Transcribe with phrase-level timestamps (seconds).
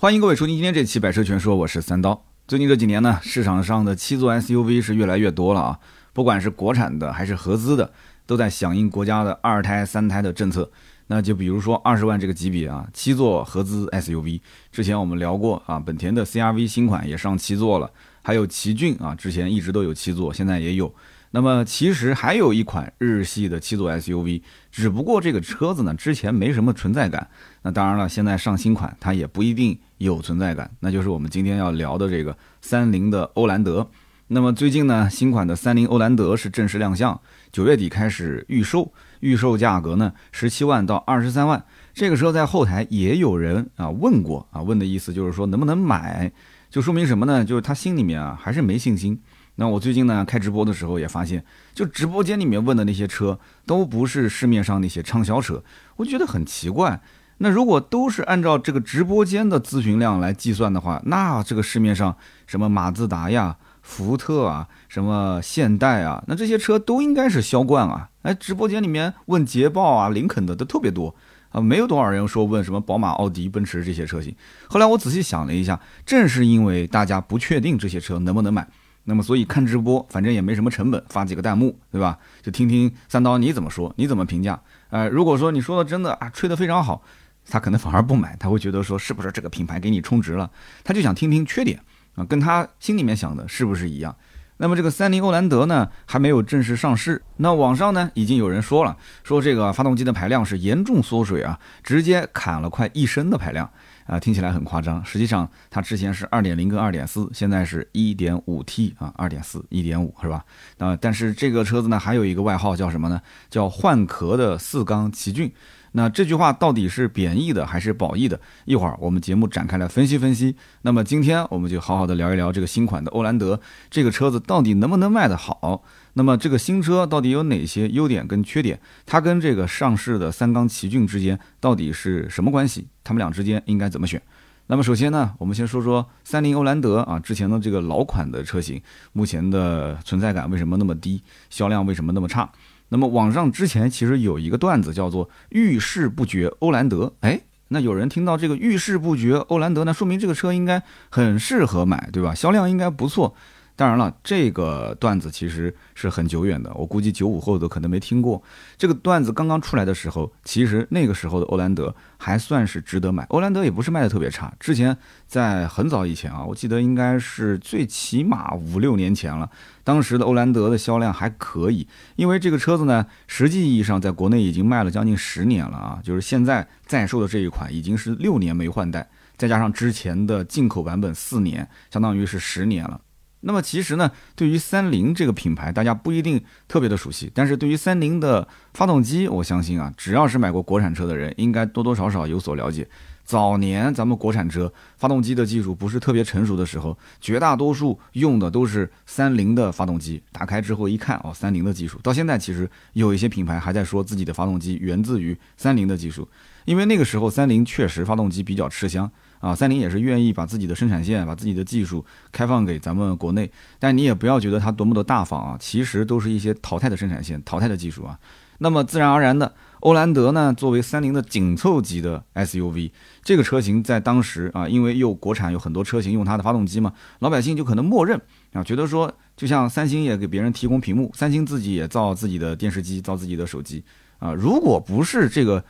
[0.00, 2.24] 欢迎各位收听今天这期《百车全说》，我是三刀。
[2.48, 5.78] 最近这几年呢，市场上的七座 SUV 是越来越多了啊，
[6.14, 7.92] 不管是国产的还是合资的，
[8.24, 10.70] 都在响应国家的二胎、三胎的政策。
[11.08, 14.40] 那就比如说二十万这个级别啊，七座合资 SUV，
[14.72, 17.90] 之前我们聊过啊，本田的 CRV 新款也上七座了，
[18.22, 20.94] 还有奇骏啊，之前一直都有七座，现在也有。
[21.32, 24.42] 那么其实还有一款日系的七座 SUV，
[24.72, 27.28] 只不过这个车子呢之前没什么存在感。
[27.62, 33.88] 那当然了，现在上新款它也不一定有存在感，那就是我们今天要聊的这个三菱的欧蓝德。
[34.32, 37.20] 那么最近呢，新款的三菱欧蓝德是正式亮相，
[37.52, 41.64] 九月底开始预售，预售价格呢十七万到二十三万。
[41.94, 46.30] 这个车在后台也有人啊问过啊，问的意思就是说能不能买，
[46.70, 47.44] 就说明什么呢？
[47.44, 49.20] 就是他心里面啊还是没信心。
[49.60, 55.62] 那我最近呢开直播的时候也发现，就直播间里面问的那些车都不是市面上那些畅销车，
[55.96, 56.98] 我觉得很奇怪。
[57.42, 68.08] 那如果都是按照这个直播间的咨询量来计算的话，那这个市面上什么马自达呀、福特啊、什么现代啊，那这些车都应该是销冠啊。
[68.22, 71.14] 哎，直播间里面问捷豹啊、林肯的都特别多
[71.50, 74.34] 啊，没有多少人说问什么宝马、奥迪、奔驰这些车型。
[74.68, 78.66] 后来我仔细想了一下，正是因为大家不确定这些车能不能买。
[79.10, 82.16] 那么，所以看直播，反正也没什么成本，发几个弹幕，对吧？
[82.40, 84.58] 就听听三刀你怎么说，你怎么评价？
[84.90, 87.02] 呃，如果说你说的真的啊，吹得非常好，
[87.48, 90.48] 他可能反而不买，他会觉得说是不是这个品牌给你充值了？
[90.84, 91.80] 他就想听听缺点
[92.14, 94.14] 啊，跟他心里面想的是不是一样？
[94.58, 103.68] 那么这个三菱欧蓝德呢，还没有正式上市，那网上呢已经有人说了，说这个发动机的排量是严重缩水啊，直接砍了快一升的排量。
[104.10, 110.44] 啊，听起来很夸张，实际上它之前是二点零跟二点四，现在是一点五 T 啊，二点四一点五是吧？
[110.78, 113.22] 啊，但是这个车子呢还有一个外号叫什么呢？
[113.48, 115.52] 叫换壳的四缸奇骏。
[115.92, 118.40] 那这句话到底是贬义的还是褒义的？
[118.64, 120.56] 一会儿我们节目展开来分析分析。
[120.82, 125.84] 那么今天我们就好好的聊一聊这个新款的欧蓝德，这个车子到底能不能卖得好？
[126.14, 128.80] 那么这个新车到底有哪些优点跟缺点？
[129.06, 132.88] 它跟这个上市的三缸奇骏之间到底是什么关系？
[133.04, 134.20] 他们俩之间应该怎么选？
[134.66, 138.80] 那么首先呢，我们先说说三菱欧蓝德啊，之前的这个老款的车型，
[139.12, 141.22] 目前的存在感为什么那么低？
[141.48, 142.50] 销量为什么那么差？
[142.90, 152.34] 那么网上之前其实有一个段子叫做“遇事不决欧蓝德”，哎，那有人听到这个“遇事不决欧蓝德”，那说明这个车应该很适合买，对吧？
[152.34, 153.34] 销量应该不错。
[153.80, 158.42] 当然了，这个段子其实是很久远的，我估计九五后的可能没听过。
[158.76, 163.24] 这个段子刚刚出来的时候，其实那个时候的欧蓝德还算是值得买。
[163.30, 164.94] 欧蓝德也不是卖的特别差，之前
[165.26, 169.48] 在很早以前啊，我记得应该是最起码五六年前了，
[169.82, 179.08] 当时的欧蓝德的销量还可以，因为这个车子呢，实际意义上在国内已经卖了将近十年了啊，就是现在在售的这一款已经是六年没换代，
[179.38, 183.00] 再加上之前的进口版本四年，相当于是十年了。
[183.40, 192.86] 那么其实呢，对于三菱这个品牌，大家不一定特别的熟悉，但是对于三菱的发动机，我相信啊，只要是买过国产车的人，应该多多少少有所了解。
[193.24, 200.20] 早年咱们国产车发动机的技术不是特别成熟的时候，绝大多数用的都是三菱的发动机。
[200.32, 201.98] 打开之后一看，哦，三菱的技术。
[202.02, 206.28] 到现在其实有一些品牌还在说自己的发动机源自于三菱的技术，
[206.64, 209.10] 因为那个时候三菱确实发动机比较吃香。
[209.40, 218.18] 啊，三菱也是愿意把自己的生产线、把自己的技术开放给咱们国内，但你也不要觉得它多么的大方啊，其实都是一些淘汰的生产线、淘汰的技术啊。
[218.58, 222.90] 那么自然而然的，欧蓝德呢，作为三菱的紧凑级的 SUV，
[223.24, 228.20] 这个车型在当时啊，因为又国产有很多车型用它的发动机嘛，老百姓就可能默认
[228.52, 233.82] 啊，觉得说，就像三星也给别人提供屏幕，三星自己也造自己的电视机、造自己的手机
[234.18, 235.64] 啊，如果不是这个。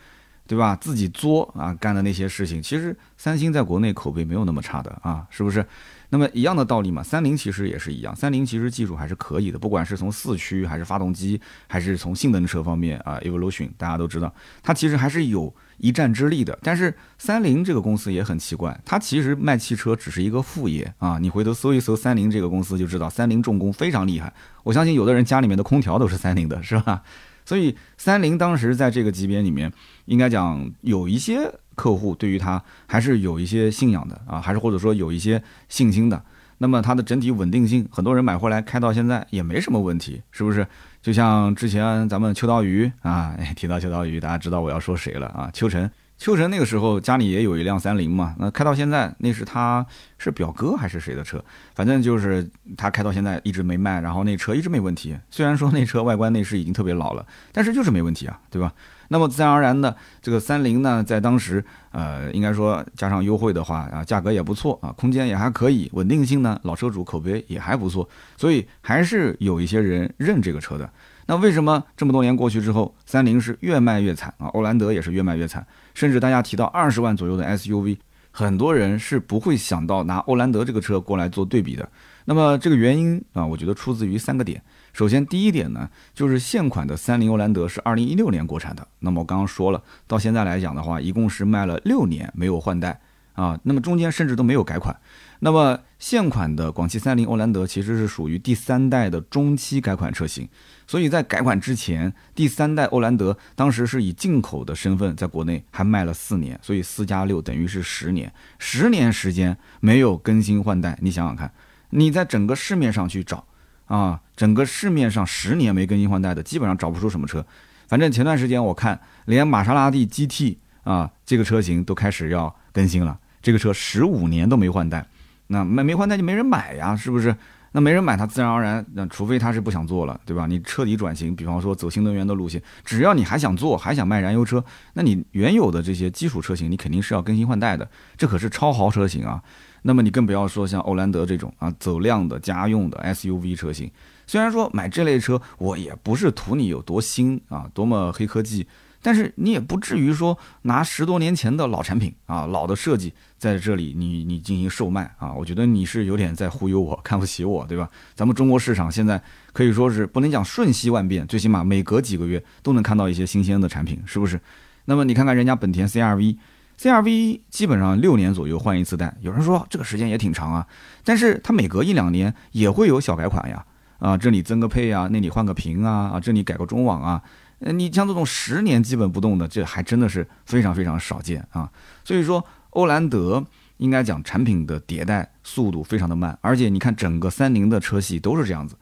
[0.46, 0.76] 对吧？
[0.76, 5.64] 自己作啊干的那些事情，其实三星在国内口碑没有那么差的啊，是不是？
[6.12, 16.58] 那么一样的道理嘛，三菱其实也是一样，三菱其实技术还是可以的，不管是从四驱还是发动机，还是从性能车方面啊，Evolution 大家都知道，它其实还是有一战之力的。
[16.64, 21.16] 但是三菱这个公司也很奇怪，它其实卖汽车只是一个副业啊。
[21.20, 24.32] 你回头搜一搜三菱这个公司就知道，三菱重工非常厉害。
[24.64, 27.04] 我相信有的人家里面的空调都是三菱的，是吧？
[27.50, 29.72] 所以三菱当时在这个级别里面，
[30.04, 36.22] 应该讲有一些客户对于它还是有一些信仰的啊，还是或者说有一些信心的。
[36.58, 40.64] 那么它的整体稳定性，很多人买回来开到现在也没什么问题，是不是？
[41.02, 45.50] 就像之前咱们秋刀鱼啊，提到秋刀鱼，大家知道我要说谁了啊？
[45.52, 49.84] 秋晨，秋晨那个时候家里也有一辆三菱嘛，那开到现在，那是他
[50.18, 51.42] 是表哥还是谁的车？
[51.74, 52.46] 反正就是
[52.76, 55.16] 他开到现在一直没卖，然后那车一直没问题。
[55.30, 58.70] 虽然说那车外观内饰已经特别老了，但是就是没问题啊，对吧？
[59.08, 68.06] 那么自然而然的，这个三菱呢，在当时，呃，应该说加上优惠的话啊，价格也不错啊，空间也还可以，稳定性呢，老车主口碑也还不错，
[68.36, 70.92] 所以还是有一些人认这个车的。
[71.30, 74.48] 那为什么这么多年过去之后，三菱是越卖越惨啊？
[74.48, 77.98] 欧蓝德也是越卖越惨，甚至大家提到二十万左右的 SUV，
[78.32, 81.88] 很多人是不会想到拿欧蓝德这个车过来做对比的。
[82.24, 84.60] 那么这个原因啊，我觉得出自于三个点。
[84.92, 88.84] 首先，第一点呢，就是现款的三菱欧蓝德是二零一六年国产的。
[88.98, 93.00] 那么我刚刚说了，到现在来讲的话，一共是卖了六年没有换代
[93.34, 94.98] 啊，那么中间甚至都没有改款。
[95.42, 100.48] 那么现款的广汽三菱欧蓝德其实是属于第三代的中期改款车型。
[100.90, 111.48] 所以在改款之前，第三代欧蓝德当时是以进口的身份在国内还卖了四年，所以四加六等于是十年，十年时间没有更新换代，你想想看，
[111.90, 113.46] 你在整个市面上去找，
[113.86, 117.46] 啊，整个市面上十年没更新换代的，基本上找不出什么车。
[117.86, 125.06] 反正前段时间我看，连玛莎拉蒂 GT 啊这个车型都开始要更新了，这个车十五年都没换代，
[125.46, 127.36] 那没没换代就没人买呀，是不是？
[127.72, 130.46] 那没人买它，自然而然，那除非他是不想做了，对吧？
[130.46, 134.64] 你彻底转型，比方说走新能源的路线，只要你还想做，还想卖燃油车，
[134.94, 137.88] 那你原有的这些基础车型，你肯定是要更新换代的。
[138.16, 139.40] 这可是超豪车型啊！
[139.82, 143.90] 那么你更不要说像欧蓝德这种啊，走量的家用的 SUV 车型。
[144.26, 148.66] 虽然说买这类车，我也不是图你有多新啊，多么黑科技。
[149.02, 157.88] 但是你也不至于说拿十多年前的老产品啊、老的设计在这里你你进行售卖啊，我觉得你是有点在忽悠我，看不起我，对吧？
[158.14, 164.38] 咱们中国市场现在可以说是不能讲瞬息万变，最起码每隔几个月都能看到一些新鲜的产品，是不是？
[164.84, 170.66] 那么你看看人家本田 CRV，CRV 基本上六年左右换一次代，有人说这个时间也挺长啊，
[171.04, 173.64] 但是它每隔一两年也会有小改款呀，
[173.98, 177.22] 啊这里增个配啊，那里换个屏啊，啊这里改个中网啊。
[177.60, 181.70] 呃，你像这种十年基本不动的，这还真的是非常非常少见啊。
[182.04, 183.44] 所以说，欧蓝德
[183.76, 188.76] 应该讲产品的迭代速度非常的慢，而且你看整个三菱的车系都是这样子，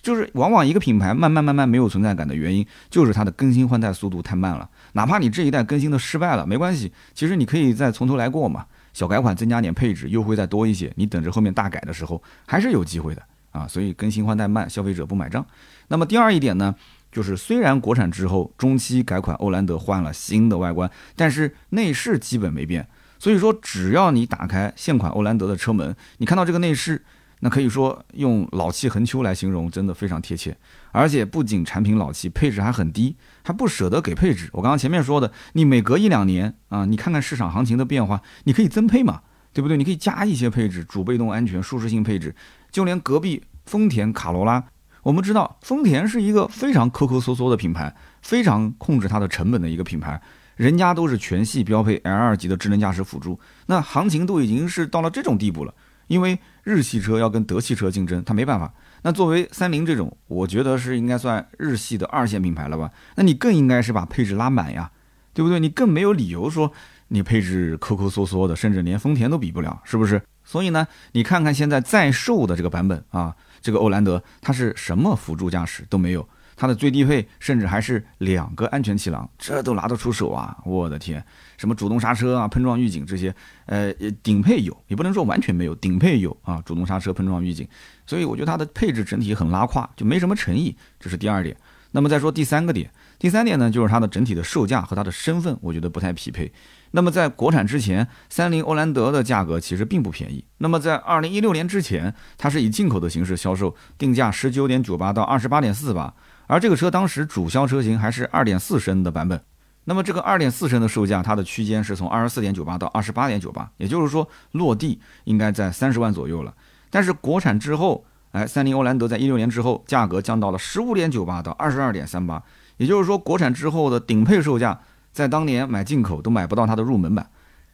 [0.00, 4.68] 就是往往一个品牌慢慢慢慢没有存在感的原因，就是它的更新换代速度太慢了。
[4.94, 8.64] 哪怕你这一代更新的失败了，没关系，其实你可以再从头来过嘛，
[8.94, 13.68] 小改款增加点配置，优惠再多一些，你等着后面大改的时候还是有机会的啊。
[13.68, 15.44] 所以更新换代慢，消费者不买账。
[15.88, 16.74] 那么第二一点呢？
[17.12, 22.88] 就是虽然国产之后中期改款欧蓝德换了新的外观，但是内饰基本没变。
[23.18, 27.04] 所以说，只要你打开现款欧蓝德的车门，你看到这个内饰，
[27.38, 30.56] 那可以说用老气横秋来形容，真的非常贴切。
[30.90, 33.14] 而且不仅产品老气，配置还很低，
[33.44, 34.48] 还不舍得给配置。
[34.52, 39.20] 我刚刚前面说的，你每隔一两年啊，你看看市场行情的变化，你可以增配嘛，
[39.52, 39.76] 对不对？
[39.76, 42.34] 你可以加一些配置，主被动安全、舒适性配置，
[42.72, 44.64] 就连隔壁丰田卡罗拉。
[45.02, 50.20] 我们知道丰田是一个非常抠抠缩缩的品牌，非常控制它的成本的一个品牌，
[50.56, 55.74] 人家都是全系标配 L 二级的智能驾驶辅助，那行情都已经是到了这种地步了。
[56.06, 58.72] 因为日系车要跟德系车竞争，它没办法。
[59.02, 62.90] 那作为三菱这种，我觉得是应该算日系的二线品牌了吧？
[63.16, 64.90] 那你更应该是把配置拉满呀，
[65.32, 65.58] 对不对？
[65.58, 66.70] 你更没有理由说
[67.08, 70.22] 你配置抠抠缩缩的，甚至连丰田都比不了，是不是？
[70.44, 73.34] 所以呢，你看看现在在售的这个版本啊。
[73.62, 80.56] 这个欧蓝德它是什么辅助驾驶都没有，它的最低配甚至还是两个安全气囊，这都拿得出手啊！
[80.64, 81.24] 我的天，
[81.56, 83.34] 什么主动刹车啊、碰撞预警这些，
[83.66, 83.92] 呃，
[84.22, 87.66] 顶配有，也不能说完全没有，顶配有啊，主动刹车、碰撞预警。
[88.06, 91.56] 所以我觉得它的配置整体很拉胯，就没什么诚意，这是第二点。
[91.92, 96.50] 那么再说第三个点，第三点呢，就是它的整体的售价和它的身份，我觉得不太匹配。
[96.94, 100.44] 那么在国产之前，三菱欧蓝德的价格其实并不便宜。
[100.58, 106.12] 那么在二零一六年之前，它是以进口的形式销售，定价十九点九八到二十八点四八。
[106.46, 109.42] 而这个车当时主销车型还是二点四升的版本。
[109.84, 116.54] 那么这个二点四升的售价，它的区间是从二十四点九八到二十八点九八，也就是说落地应该在三十万左右了。
[116.90, 122.42] 但是国产之后，哎，三菱欧蓝德在一六年之后价格降到了十五点九八到二十二点三八，
[122.76, 124.78] 也就是说国产之后的顶配售价。
[125.12, 127.28] 在当年买进口都买不到它的入门版，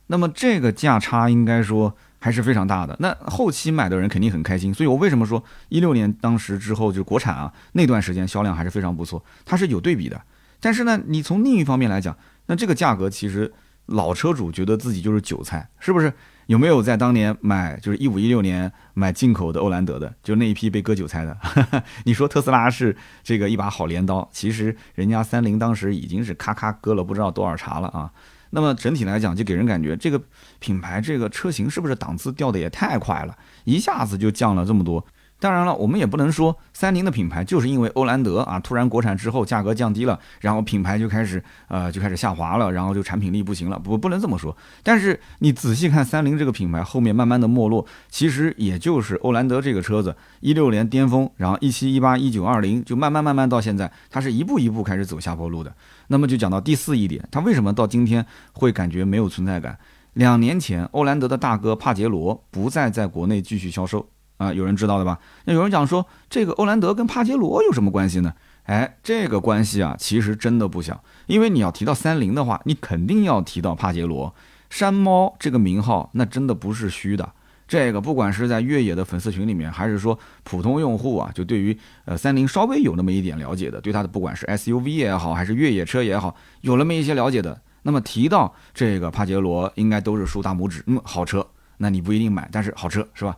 [0.09, 2.97] 那么这个价差应该说还是非常大的。
[2.99, 10.21] 那后期买的人肯定很开心，所以我为什么说一六年当时之后就国产啊那段时间销量还是非常不错，它是有对比的。
[10.61, 12.17] 但是呢，你从另一方面来讲，
[12.47, 13.53] 那这个价格其实
[13.87, 16.13] 老车主觉得自己就是韭菜，是不是？
[16.49, 21.37] 有没有在当年买就是一五一六年买进口的欧蓝德的，就那一批被割韭菜的？
[22.05, 28.11] 你说特斯拉是这个一把好镰刀，其实人家三菱当时已经是咔咔割了不知道多少茬了啊。
[28.49, 30.19] 那么整体来讲，就给人感觉这个
[30.59, 35.05] 品牌这个车型是不是档次掉的也太快了，一下子就降了这么多。
[35.41, 44.57] 当然了，我们也不能说三菱的品牌就是因为欧蓝德啊突然国产之后价格降低了，然后品牌就开始呃就开始下滑了，然后就产品力不行了，不不能这么说。
[44.83, 55.73] 但是你仔细看三菱这个品牌后面慢慢的没落，其实也就是欧蓝德这个车子一六年巅峰，然后一七一八一九二零就慢慢慢慢到现在，它是一步一步开始走下坡路的。
[56.09, 59.79] 那么就讲到第四一点，它为什么到今天会感觉没有存在感？
[60.15, 64.09] 两年前欧蓝德的大哥帕杰罗不再在国内继续销售。
[64.39, 65.19] 啊，有人知道的吧？
[65.45, 68.33] 那有人讲说，这个欧蓝德跟帕杰罗有什么关系呢？
[68.65, 71.03] 哎，这个关系啊，其实真的不小。
[71.27, 74.35] 因为你要提到三菱的话，你肯定要提到帕杰罗。
[74.71, 77.27] 山猫这个名号，那真的不是虚的。
[77.67, 90.83] 这个不管是在越野的粉丝群里面，还是说普通用户啊，就对于呃三菱稍微有那么一点了解的，对它的不管是 SUV 也好，还是越野车也好，有那么一些了解的，那么提到这个帕杰罗，应该都是竖大拇指。
[90.87, 91.47] 嗯，好车，
[91.79, 93.37] 那你不一定买，但是好车是吧？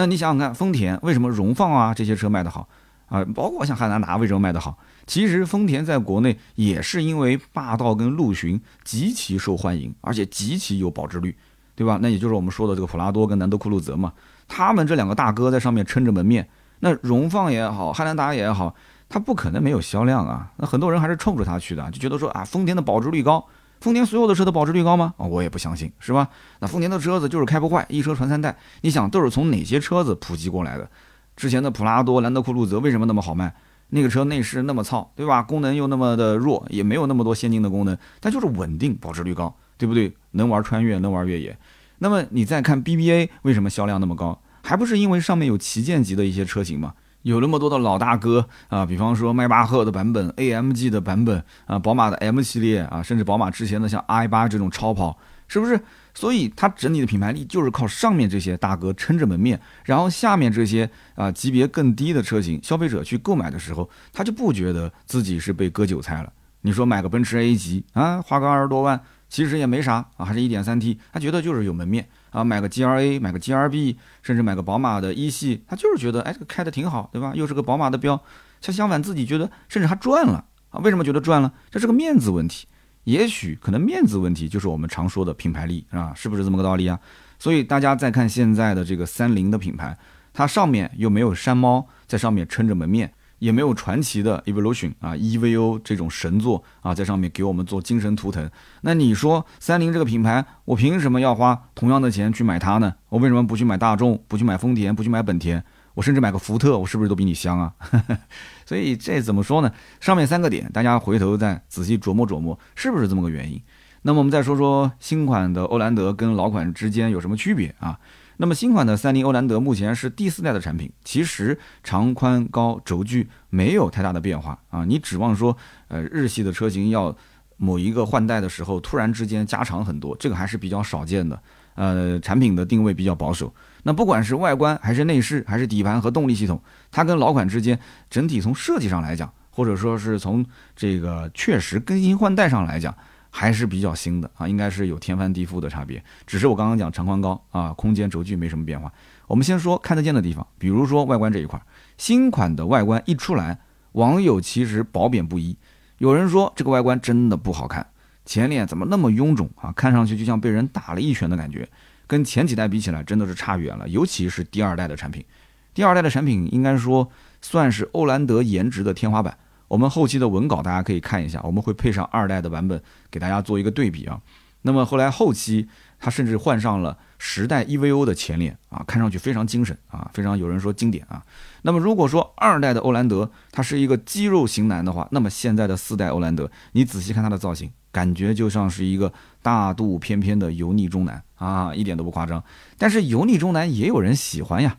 [0.00, 2.66] 那你想想看，丰田为什么荣放啊这些车卖得好
[3.08, 3.22] 啊？
[3.34, 4.78] 包括像汉兰达为什么卖得好？
[5.06, 11.36] 其实丰田在国内也是因为霸道跟陆巡极其受欢迎，而且极其有保值率，
[11.74, 11.98] 对吧？
[12.00, 14.10] 那也就是我们说的这个普拉多跟南德酷路泽嘛，
[14.48, 16.48] 他们这两个大哥在上面撑着门面。
[16.78, 18.74] 那荣放也好，汉兰达也好，
[19.10, 20.50] 它不可能没有销量啊。
[20.56, 23.44] 那很多人还是冲着它去的，就觉得说啊，丰田的保值率高。
[23.80, 25.14] 丰田所有的车的保值率高吗？
[25.16, 26.28] 啊，我也不相信，是吧？
[26.60, 28.56] 那丰田的车子就是开不坏，一车传三代。
[28.82, 30.88] 你想都是从哪些车子普及过来的？
[31.34, 33.54] 之前的普拉多、兰德酷路泽为什么那么好卖？
[33.88, 35.42] 那个车内饰那么糙，对吧？
[35.42, 40.14] 功能又那么的弱，也没有那么多先进的功能，但就是稳定，保值率高，对不对？
[40.32, 41.56] 能玩穿越，能玩越野。
[41.98, 44.40] 那么你再看 BBA 为什么销量那么高？
[44.62, 46.94] 还不是因为上面有旗舰级的一些车型吗？
[47.22, 55.80] 有那么多的老大哥啊，比方说迈巴赫的版本、AMG 的版本啊，宝马的 M 系列啊，甚至宝马之前的像 i 八这种超跑，是不是？
[56.12, 66.32] 所以它整体的品牌力就是靠上面这些大哥撑着门面，然后下面这些啊级别更低的车型，消费者去购买的时候，他就不觉得自己是被割韭菜了。
[66.62, 72.08] 你说买个奔驰 A 级啊，花个二十多万，其实也没啥啊，还是一点三 T，他觉得就是有门面。
[72.30, 77.32] 啊，买个 G R A，买个 G R B，甚至买个宝马的一系，他就是觉得，哎，这个开的挺好，对吧？
[77.34, 78.20] 又是个宝马的标，
[78.60, 80.80] 他相反自己觉得，甚至还赚了啊？
[80.80, 81.52] 为什么觉得赚了？
[81.70, 82.66] 这是个面子问题，
[83.04, 86.98] 也许可能面子问题就是我们常说的品牌力啊，是不是这么个道理啊？
[87.38, 89.96] 所以大家再看现在的这个三菱的品牌，
[90.32, 93.12] 它上面又没有山猫在上面撑着门面。
[93.40, 98.48] 也没有传奇的 Evolution 啊，EVO 这种神作啊，在上面给我们做精神图腾。
[98.82, 102.94] 那你说三菱这个品牌，我凭什么要花同样的钱去买它呢？
[103.08, 105.64] 我为什么不去买大众，不去买丰田，不去买本田？
[105.94, 107.72] 我甚至买个福特，我是不是都比你香啊？
[108.64, 109.72] 所以这怎么说呢？
[110.00, 113.60] 上面三个点，大家回头再仔细琢磨琢磨，是不是这么个原因？
[114.02, 117.98] 那么我们再说说新款的欧蓝德跟老款之间有什么区别啊？
[118.40, 124.82] 那么新款的三菱欧蓝德目前是第四代的产品，其实长宽高轴距没有太大的变化啊。
[124.86, 125.54] 你指望说，
[125.88, 127.14] 呃，日系的车型要
[127.58, 131.38] 某一个换代的时候突然之间加长很多，这个还是比较少见的。
[131.74, 133.52] 呃，产品的定位比较保守。
[133.82, 136.58] 那不管是外观还是内饰，还是底盘和动力系统，
[136.90, 137.78] 它跟老款之间
[138.08, 140.42] 整体从设计上来讲，或者说是从
[140.74, 142.96] 这个确实更新换代上来讲。
[143.30, 146.02] 还是比较新的啊，应该是有天翻地覆的差别。
[146.26, 148.92] 只是我刚刚讲长宽高啊，空间轴距没什么变化。
[149.26, 151.60] 我们先说看得见的地方，比如说外观这一块，
[151.96, 153.58] 新款的外观一出来，
[153.92, 155.56] 网友其实褒贬不一。
[155.98, 157.86] 有人说这个外观真的不好看，
[158.24, 159.70] 前脸怎么那么臃肿啊？
[159.72, 161.68] 看上去就像被人打了一拳的感觉，
[162.06, 163.88] 跟前几代比起来真的是差远了。
[163.88, 165.24] 尤其是第二代的产品，
[165.72, 167.08] 第二代的产品应该说
[167.40, 169.38] 算是欧蓝德颜值的天花板。
[169.70, 174.20] 我们后期的文稿大家可以看一下，我们会配上二代的版本给大家做一个对比啊。
[174.62, 175.68] 那么后来后期
[176.00, 181.22] 它甚至换上了十代 EVO 的前脸啊，看上去非常精神啊，非常有人说经典啊。
[181.62, 192.42] 那么如果说二代的欧蓝德它是一个肌肉型男的话，那么现在的四代欧蓝德，你仔细看它的造型，感觉就像是一个大肚翩翩的油腻中男啊，一点都不夸张。
[192.76, 194.76] 但是油腻中男也有人喜欢呀，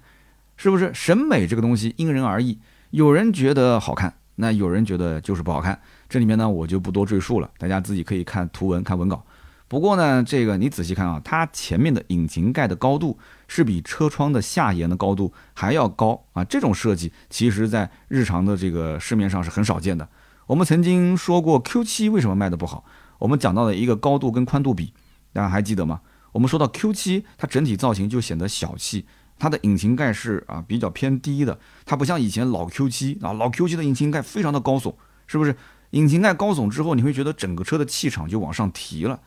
[0.58, 0.92] 是不是？
[0.94, 4.16] 审美这个东西因人而异，有人觉得好看。
[4.36, 9.24] 那有人觉得就是不好看，这里面呢我就不多赘述了，大家自己可以看图文看文稿。
[9.68, 20.08] 不过呢，这个你仔细看啊，它前面的引擎盖的高度是比车窗的下沿的高度还要高啊，这种设计其实在日常的这个市面上是很少见的。
[20.48, 22.84] 我们曾经说过 Q7 为什么卖的不好，
[23.20, 24.94] 我们讲到的一个高度跟宽度比，
[25.32, 26.02] 大家还记得吗？
[26.34, 29.06] 我们说到 Q7 它整体造型就显得小气。
[29.42, 34.94] 它的引擎盖是啊比较偏低的，它不像以前老 Q7 啊，老 Q7 的引擎盖非常的高耸，
[35.26, 35.56] 是不是？
[35.90, 39.20] 引擎盖高耸之后，你会觉得整个车的气场就往上提了。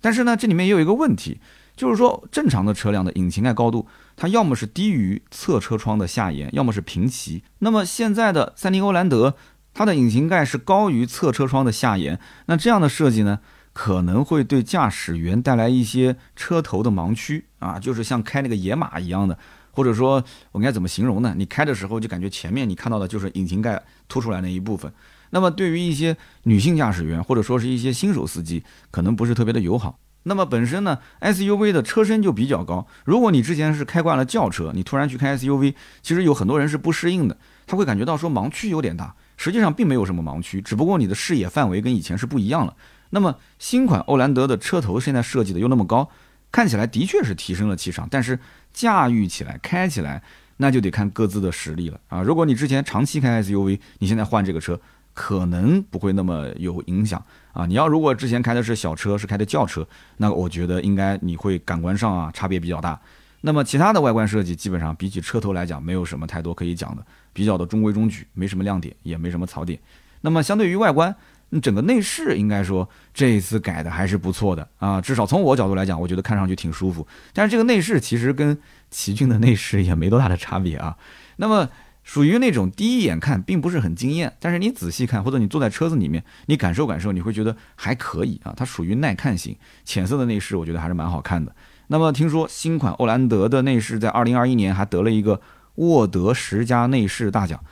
[0.00, 1.38] 但是呢，这里面也有一个问题，
[1.76, 7.44] 就是说正常的车辆的引擎盖高度，它要么是低于侧车窗的下沿，要么是平齐。
[7.60, 9.36] 那么现在的三菱欧蓝德，
[9.72, 13.38] 它的引擎盖是高于侧车窗的下沿，那这样的设计呢，
[13.72, 19.38] 可能会对驾驶员带来一些车头的盲区啊，就是像开那个野马一样的。
[19.74, 21.32] 或者说，我应该怎么形容呢？
[21.34, 24.92] 你开的时候就感觉前面你看到的就是引擎盖凸出来那一部分。
[25.30, 29.98] 那么对于一些女性驾驶员或者说是一些新手司机，可能不是特别的友好。
[30.24, 32.86] 那么本身呢，SUV 的车身就比较高。
[33.06, 39.14] 如果你之前是开惯了轿车，你突然去开 SUV，其实有很多人是不适应的，他会感觉到说盲区有点大。
[39.38, 42.76] 实际上并没有什么盲区，只不过你的视野范围跟以前是不一样了。
[43.14, 46.10] 那么新款欧蓝德的车头现在设计的又那么高。
[46.50, 48.38] 看起来的确是提升了气场，但是
[48.74, 50.22] 驾驭起来、开起来，
[50.58, 52.20] 那就得看各自的实力了啊！
[52.20, 54.78] 如果你之前长期开 SUV，你现在换这个车，
[55.14, 57.64] 可能不会那么有影响啊。
[57.64, 59.86] 你要如果之前开的是小车，是开的轿车，
[60.18, 63.00] 那我觉得应该你会感官上啊差别比较大。
[63.40, 67.02] 那么其他的外观设计，基本上比起车头来讲，没有什么太多可以讲的，
[67.32, 69.80] 比较的中规中矩，没什么亮点，也没什么槽点。
[70.20, 71.16] 那么相对于外观，
[71.60, 77.06] 整个内饰应该说这一次改的还是不错的啊，至少从我角度来讲，我觉得看上去挺舒服。
[77.34, 78.56] 但是这个内饰其实跟
[78.90, 80.96] 奇骏的内饰也没多大的差别啊。
[81.36, 81.68] 那么
[82.02, 88.52] 属于那种第一眼看并不是很惊艳，但是你仔细看或者你坐在车子里面，你感受感受，你会觉得还可以啊。
[88.56, 91.54] 它属于耐看型，浅色的内饰我觉得还是蛮好看的。
[91.88, 95.40] 那么听说新款欧蓝德的内饰在二零二一年还得了一个
[95.74, 97.62] 沃德十佳内饰大奖。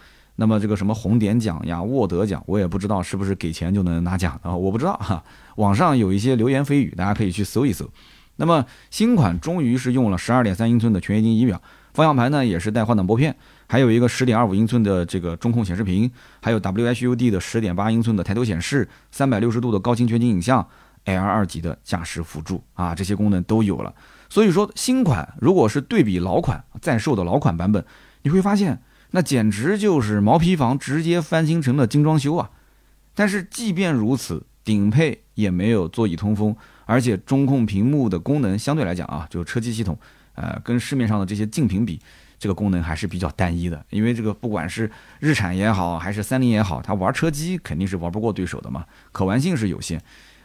[0.41, 4.57] 那么这个什么红点奖呀、沃德奖，我也不知道是不是给钱就能拿奖啊？
[4.57, 5.23] 我不知道哈。
[5.57, 7.87] 网上有一些流言蜚语，大家可以去搜一搜。
[8.37, 11.61] 那么新款终于是用了十二点三英寸的全液晶仪表，
[11.93, 13.37] 方向盘呢也是带换挡拨片，
[13.69, 20.67] 还有一个十点二五英寸的这个中控显示屏，还有 WHUD 的十点八英寸的抬头显示，三百六十度的高清全景影像
[21.05, 23.95] ，L 二级的驾驶辅助啊，这些功能都有了。
[24.31, 27.85] 所以说新款如果是对比老款在售的老款版本，
[28.23, 28.81] 你会发现。
[29.13, 32.51] 那简直就是毛坯房直接翻新成了精装修啊！
[33.15, 36.55] 但是即便如此，顶配也没有座椅通风，
[36.87, 39.99] 而且中控屏幕的功能相对来讲啊，就是车机系统，
[40.35, 42.01] 呃，跟市面上的这些竞品比，
[42.39, 43.85] 这个功能还是比较单一的。
[43.91, 50.01] 因为这个不管是日产也好，还是三菱也好，它玩车机肯定是玩不过对手的嘛，可玩性是有限。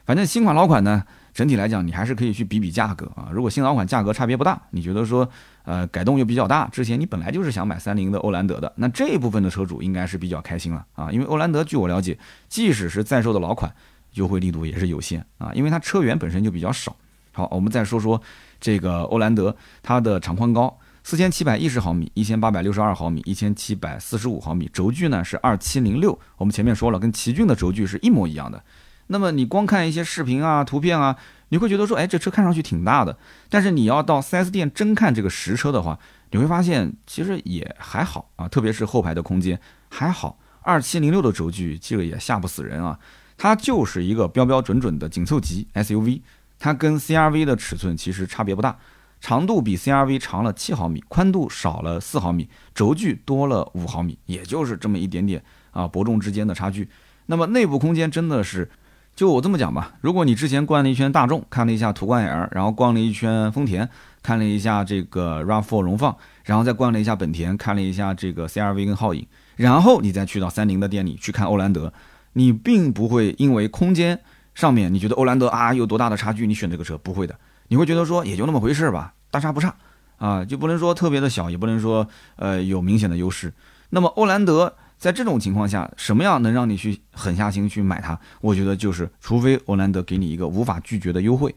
[0.06, 1.04] 反正新款老款呢。
[1.36, 3.28] 整体来讲，你还是可以去比比价格啊。
[3.30, 5.30] 如果新老款价格差别不大，你觉得说，
[5.66, 11.12] 呃，改动又比较大，之前你本来就是想买三菱的欧蓝德的，那这一部分的车主应该是比较开心了啊。
[11.12, 13.70] 因为欧蓝德，据我了解，即使是在售的老款，
[14.14, 16.96] 优惠力度也是有限啊，因为它车源本身就比较少。
[17.34, 18.22] 好，我们再说说
[18.62, 26.18] 这个欧蓝德，它的长宽高四千七百一十毫米，一千八百六十二毫米，一千七百四十五毫米，轴距呢是二七零六。
[26.38, 28.64] 我们前面说了，跟奇骏的轴距是一模一样的。
[29.08, 31.16] 那么你光看一些视频啊、图片啊，
[31.50, 33.16] 你会觉得说，哎，这车看上去挺大的。
[33.50, 36.00] 但是你要到 4S 店真看这个实车的话，
[36.32, 40.40] 你会发现其实也还好啊，特别是后排的空间还好。
[40.62, 42.98] 二七零六的轴距，这个也吓不死人啊。
[43.38, 46.22] 它就是一个标标准准的紧凑级 SUV，
[46.58, 48.76] 它跟 CRV 的尺寸其实差别不大，
[49.22, 56.90] 长度比 CRV 长了七毫米，宽度少了四毫米，轴距多了五毫米，也就是这么一点点啊，伯仲之间的差距。
[57.28, 58.68] 那么内部空间真的是。
[59.16, 63.88] 就我这么讲吧，如果你之前逛了一圈大众，看了一下途观 L，然后逛了一圈丰田，
[64.22, 69.26] 看了一下这个 RAV4 荣放，然后再逛了一下本田，看了一下这个 CRV 跟皓影，
[69.56, 71.94] 然后你再去到三菱的店里去看欧蓝德，
[72.34, 74.20] 你并不会因为空间
[74.54, 77.34] 上面你觉得欧蓝德啊有多大的差距，你选这个车不会的，
[77.70, 79.74] 你会觉得说也就那么回事吧，大差不差
[80.18, 83.54] 啊，就不能说特别的小，也不能说呃有明显的优势。
[83.92, 84.76] 那么欧蓝德。
[85.06, 88.20] 在这种情况下，什么样能让你去狠下心去买它？
[88.42, 91.54] 我觉得就是，除非欧蓝德给你一个无法拒绝的优惠，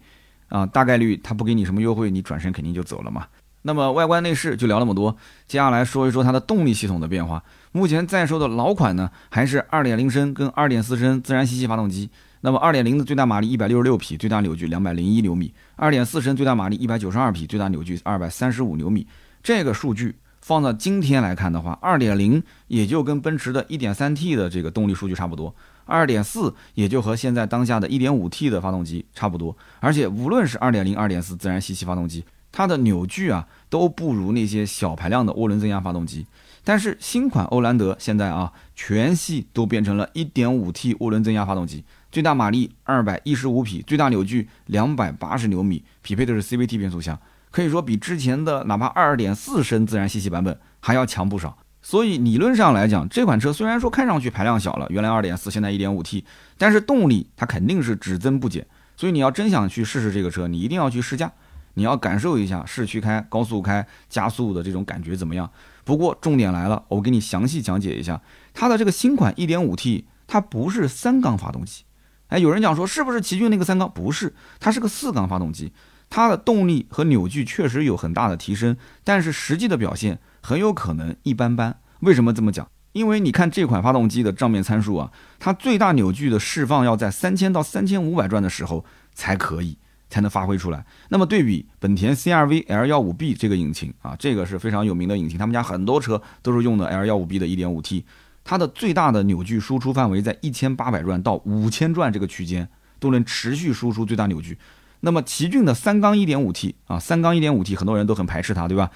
[0.49, 3.27] 啊，大概率他不给你什么优惠，你转身肯定就走了嘛。
[3.63, 7.43] 那么外观内饰就聊那么多，接下来说一说它的动力系统的变化。
[7.73, 12.11] 目前在售的老款呢，还是2.0升跟2.4升自然吸气发动机。
[12.43, 19.07] 那么2.0的最大马力166匹，最大扭矩201牛米；2.4升最大马力192匹，最大扭矩235牛米。
[19.43, 20.17] 这个数据。
[20.49, 29.55] 放到今天来看的话，二点零也就跟奔驰的一点三 T 的这个动力数据差不多，二点四也就和现在当下的一点五 T 的发动机差不多。
[29.79, 36.25] 而且无论是二点零、二点四自然吸气发动机，它的扭矩啊都不如那些小排量的涡轮增压发动机。
[36.65, 47.21] 但是新款欧蓝德现在啊，全系都变成了一点五 T 涡轮增压发动机，最大马力二百一十五匹，最大扭矩两百八十牛米，匹配的是 CVT 变速箱。
[47.51, 56.25] 可以说比之前的哪怕二点四升自然吸气版本还要强不少，所以理论上来讲，这款车虽然说看上去排量小了，原来二点四，现在一点五 T，
[56.57, 58.67] 但是动力它肯定是只增不减。
[58.97, 61.31] 所以你要真想去试试这个车，你一定要去试驾，
[61.75, 65.49] 你要感受一下市区开、高速开、加速的这种感觉怎么样。
[65.85, 68.21] 不过重点来了，我给你详细讲解一下
[68.53, 71.85] 它的这个新款 1.5T，它不是三缸发动机。
[72.27, 73.89] 哎，有人讲说是不是奇骏那个三缸？
[73.91, 75.73] 不是，它是个四缸发动机，
[76.11, 81.79] 它的动力和扭矩确实有很大的提升，但是实际的表现很有可能一般般。
[82.01, 82.69] 为什么这么讲？
[82.93, 89.77] 因为你看这款发动机的账面参数啊，它最大扭矩的释放要在三千到三千五百转的时候才可以，
[90.09, 90.85] 才能发挥出来。
[91.11, 98.05] 那么对比本田 CR-V L15B 这个引擎啊，这个是非常有名的引擎，他们家很多车都是用的 L15B 的 1.5T，
[98.43, 102.69] 它的最大的扭矩输出范围在一千八百转到五千转这个区间
[102.99, 104.59] 都能持续输出最大扭矩。
[105.01, 108.91] 那么奇骏的三缸 1.5T 啊，三缸 1.5T 很多人都很排斥它，对吧？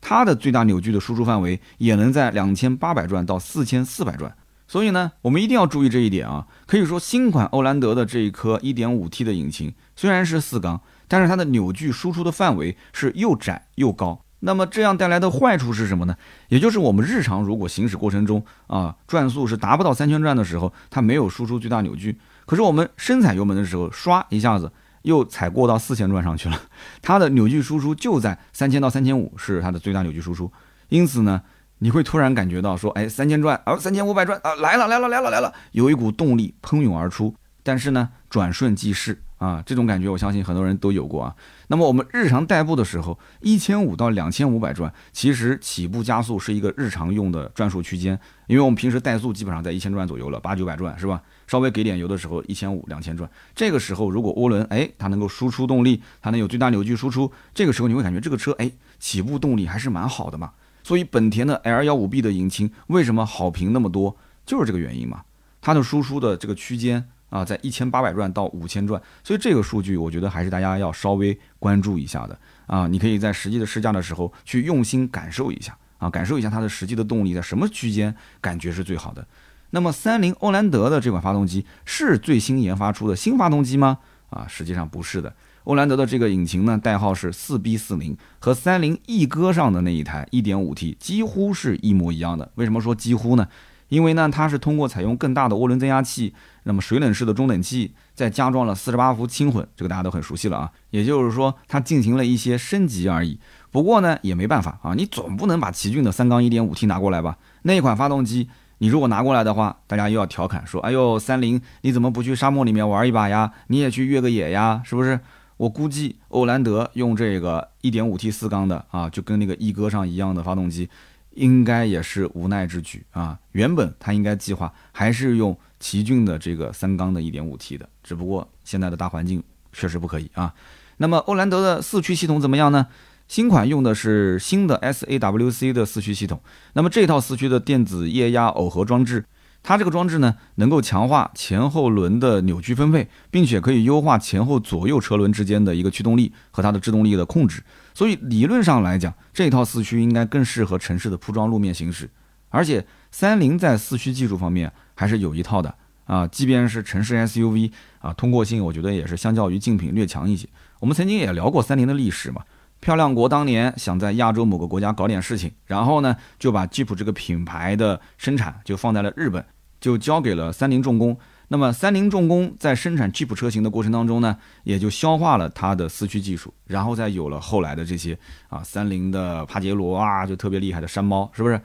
[0.00, 4.32] 它的最大扭矩的输出范围也能在两千八百转到四千四百转，
[4.68, 6.46] 所以呢，我们一定要注意这一点啊。
[6.66, 14.22] 可以说，新款欧蓝德的这一颗 1.5T 的引擎虽然是四缸，但是它的扭矩输出的范围是又窄又高。
[14.38, 16.14] 那么这样带来的坏处是什么呢？
[16.48, 22.16] 也就是我们日常如果行驶过程中啊，转速是达不到三千转的时候，它没有输出最大扭矩。
[22.46, 24.70] 可是我们深踩油门的时候，唰一下子。
[25.08, 26.60] 又踩过到四千转上去了，
[27.00, 30.52] 它的扭矩输出就在三千到三千五是它的最大扭矩输出，
[30.90, 31.40] 因此呢，
[31.78, 39.22] 你会突然感觉到说，哎，三千转啊，三千五百转啊，来了来了来了来了，有一股动力喷涌而出，但是呢，转瞬即逝。
[39.38, 41.32] 啊，这种感觉我相信很多人都有过啊。
[41.68, 48.18] 那么我们日常代步的时候，一千五到两千五百转，其实起步加速是一个日常用的转速区间，
[48.48, 51.22] 因为我们平时怠速基本上在一千转左右了，八九百转是吧？
[51.48, 53.28] 稍微给点油的时候，一千五两千转。
[53.56, 60.52] 这个时候如果涡轮哎它能够输出动力，它能有最大扭矩输出，这个时候你会感觉这个车哎起步动力还是蛮好的嘛。
[60.84, 65.22] 所以本田的 L 幺五 B 的引擎为什么好评那么多，就是这个原因嘛。
[65.60, 67.08] 它的输出的这个区间。
[67.30, 72.88] 啊，在一千八百转到五千转，所以这个数据我觉得还是大家要稍微关注一下的啊。
[72.88, 79.28] 你可以在实际的试驾的时候去用心感受一下啊，感受一下它的实际的动力在什么区间感觉是最好的。
[79.70, 83.98] 那么三菱欧蓝德的这款发动机是最新研发出的新发动机吗？
[84.30, 85.34] 啊，实际上不是的。
[85.64, 92.50] 欧蓝德的这个引擎呢，代号是四 B 四零，和三菱翼哥上的那一台一点五 T 几乎是一模一样的。
[92.54, 93.46] 为什么说几乎呢？
[93.88, 100.70] 因为呢，它是通过采用更大的涡轮增压器，那么水冷式的中冷器，再加装了四十八伏轻混，这个大家都很熟悉了啊。
[100.90, 103.38] 也就是说，它进行了一些升级而已。
[103.70, 107.38] 不过呢，也没办法啊，你总不能把奇骏的三缸一点五 T 拿过来吧？
[107.62, 113.52] 那一款发动机，你如果拿过来的话，大家又要调侃说：“哎呦，三菱你怎么不去沙漠里面玩一把呀？
[113.66, 114.82] 你也去越个野呀？
[114.84, 115.20] 是不是？”
[115.58, 120.88] 我估计欧蓝德用这个一点五 T 四缸的啊，就跟那个一哥上一样的发动机。
[121.34, 123.38] 应该也是无奈之举啊！
[123.52, 129.40] 原本他应该计划还是用奇骏的这个三缸的 1.5T 的，只不过现在的大环境
[129.72, 130.52] 确实不可以啊。
[130.96, 132.88] 那么欧蓝德的四驱系统怎么样呢？
[133.28, 136.40] 新款用的是新的 SAWC 的四驱系统，
[136.72, 139.24] 那么这套四驱的电子液压耦合装置。
[139.62, 147.62] 它这个装置呢，能够强化前后轮的扭矩分配，并且可以优化前后左右车轮之间的一个驱动力和它的制动力的控制。
[147.92, 152.08] 所以理论上来讲，这套四驱应该更适合城市的铺装路面行驶。
[152.50, 155.74] 而且三菱在四驱技术方面还是有一套的
[156.06, 160.48] 啊，即便是城市 SUV 啊，通过性我觉得也是相较于竞品略强一些。
[160.80, 162.42] 我们曾经也聊过三菱的历史嘛，
[162.80, 169.44] 漂亮国当年想在亚洲某个国家搞点事情，然后呢就把吉普这个品牌的生产就放在了日本。
[169.80, 171.16] 就交给了三菱重工。
[171.46, 181.60] 那么三菱重工在生产吉普车型的过程当中呢，也就消化了它的四驱技术，然后再有了后来的这些啊，三菱的帕杰罗啊，就特别厉害的山猫，是不是？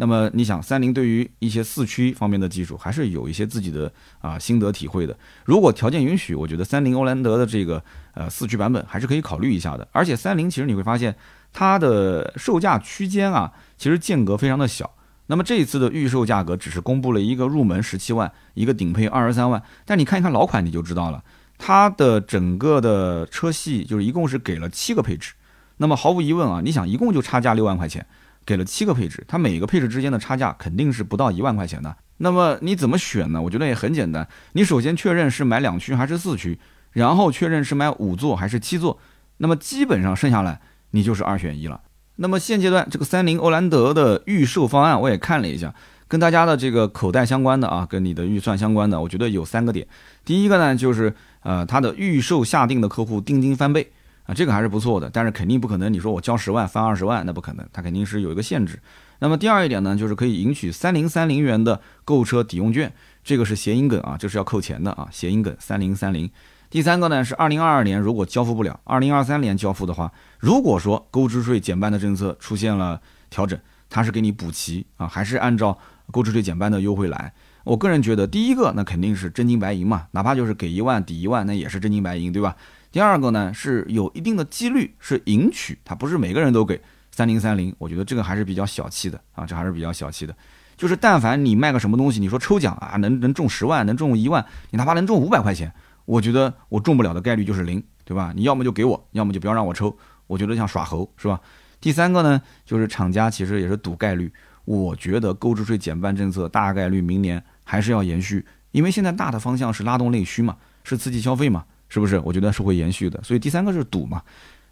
[0.00, 5.16] 那么你想，三菱对于一些四驱方面的技术，还是有一些自己的啊心得体会的。
[5.44, 7.82] 如果条件允许，我觉得三菱欧蓝德的这个
[8.14, 9.86] 呃四驱版本还是可以考虑一下的。
[9.90, 11.16] 而且三菱其实你会发现，
[11.52, 14.88] 它的售价区间啊，其实间隔非常的小。
[15.26, 19.60] 那么这一次的预售价格只是公布了一个入门十七万，一个顶配二十三万。
[19.84, 21.22] 但你看一看老款你就知道了，
[21.58, 25.34] 它的整个的车系就是一共是给了七个配置。
[25.78, 28.06] 那么毫无疑问啊，你想一共就差价六万块钱，
[28.48, 31.94] 给了七个配置，它每个配置之间的差价肯定是不到一万块钱的。
[32.16, 33.42] 那么你怎么选呢？
[33.42, 36.58] 我觉得也很简单，你首先确认是买两驱还是四驱，
[36.92, 38.98] 然后确认是买五座还是七座，
[39.36, 41.82] 那么基本上剩下来你就是二选一了。
[42.16, 45.74] 那么现阶段这个三菱欧蓝德的预售方案我也看了一下，
[46.08, 49.86] 跟大家的这个口袋相关的啊，跟你的预算相关的，我觉得有三个点。
[50.24, 53.92] 第一个呢，就是呃，它的预售下定的客户定金翻倍
[54.28, 55.08] 啊，这个还是不错的。
[55.10, 58.78] 但是肯定不可能，你说我交十万翻二十万，那不可能，它肯定是有一个限制。
[59.20, 62.92] 那么第二一点呢，就是可以领取三零三零元的购车抵用券，
[63.24, 66.30] 这个是谐音梗啊，就是要扣钱的啊，谐音梗三零三零。
[66.68, 75.78] 第三个呢是二零二二年如果交付不了，二零二三年交付的话，如果说购置税减半的政策出现了调整，它是给你补齐啊，还是按照
[76.12, 77.32] 购置税减半的优惠来？
[77.64, 82.54] 我个人觉得，第一个那肯定是真金白银嘛，哪怕就是给一万抵一万，那也是真金白银，对吧？
[82.98, 86.82] 第二个呢是有一定的几率是赢取，它不是每个人都给
[87.12, 90.34] 三零三零，我觉得这个还是比较小气的啊，这还是比较小气的。
[90.76, 95.72] 就是但凡你卖个什么东西，你说抽奖啊，能能中十万，能中一万，你哪怕能中五百块钱。
[96.06, 98.32] 我觉得我中不了的概率就是零，对吧？
[98.34, 99.96] 你要么就给我，要么就不要让我抽。
[100.26, 101.40] 我觉得像耍猴是吧？
[101.80, 104.32] 第三个呢，就是厂家其实也是赌概率。
[104.64, 112.18] 我觉得购置税减半政策大概率明年还是要延续，因为现在大的方向是拉动内需嘛，是刺激消费嘛，是不是？
[112.24, 113.20] 我觉得是会延续的。
[113.22, 114.22] 所以第三个是赌嘛。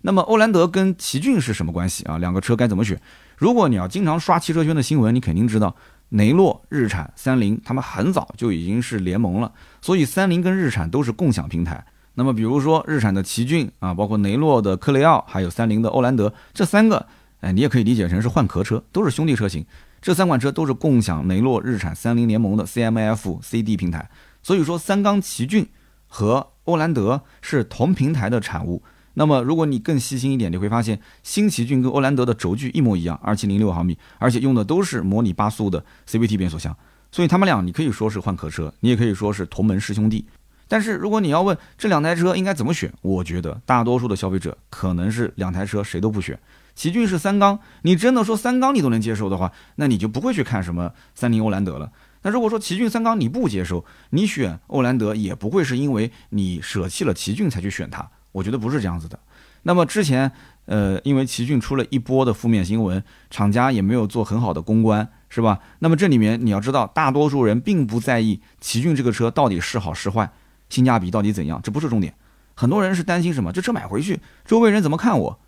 [0.02, 2.18] 那么欧蓝德跟奇骏是什么关系啊？
[2.18, 3.00] 两个车该怎么选？
[3.36, 5.74] 如果你要经常刷汽车圈的新闻，你肯定知道。
[6.10, 9.50] 雷诺、日产、三菱，他们很早就已经是联盟了，
[9.82, 11.84] 所以三菱跟日产都是共享平台。
[12.14, 17.04] 那么，比如说日产的奇骏啊，包括雷诺的科雷傲，还有三菱的欧蓝德，这三个，
[17.40, 19.66] 哎，你也可以理解成是换壳车，都是兄弟车型。
[20.00, 24.08] 这三款车都是共享雷诺、日产、三菱联盟的 CMF CD 平台，
[24.44, 25.66] 所以说三缸奇骏
[26.06, 28.82] 和欧蓝德是同平台的产物。
[29.18, 36.76] 那么，如果你更细心一点，你会发现新奇骏跟欧蓝德的轴距一模一样，二七零六毫米，而且用的都是模拟八速的 CVT 变速箱，
[37.10, 40.26] 所以他们俩你可以说是换壳车，你也可以说是同门师兄弟。
[40.68, 46.38] 但是如果你要问这两台车应该怎么选，我觉得大多数的消费者可能是两台车谁都不选。
[46.74, 51.90] 奇骏是三缸，你真的说三缸你都能接受的话，那你就不会去看什么三菱欧蓝德了。
[52.26, 58.10] 那如果说奇骏三缸你不接受，你选欧蓝德也不会是因为你舍弃了奇骏才去选它。
[58.32, 59.16] 我觉得不是这样子的。
[59.62, 60.32] 那么之前，
[60.64, 65.60] 呃，因为奇骏出了一波的负面新闻，厂家也没有做很好的公关，是吧？
[65.78, 70.28] 那么这里面你要知道，大多数人并不在意奇骏这个车到底是好是坏，
[70.68, 72.12] 性价比到底怎样，这不是重点。
[72.56, 73.52] 很多人是担心什么？
[73.52, 75.38] 这车买回去，周围人怎么看我？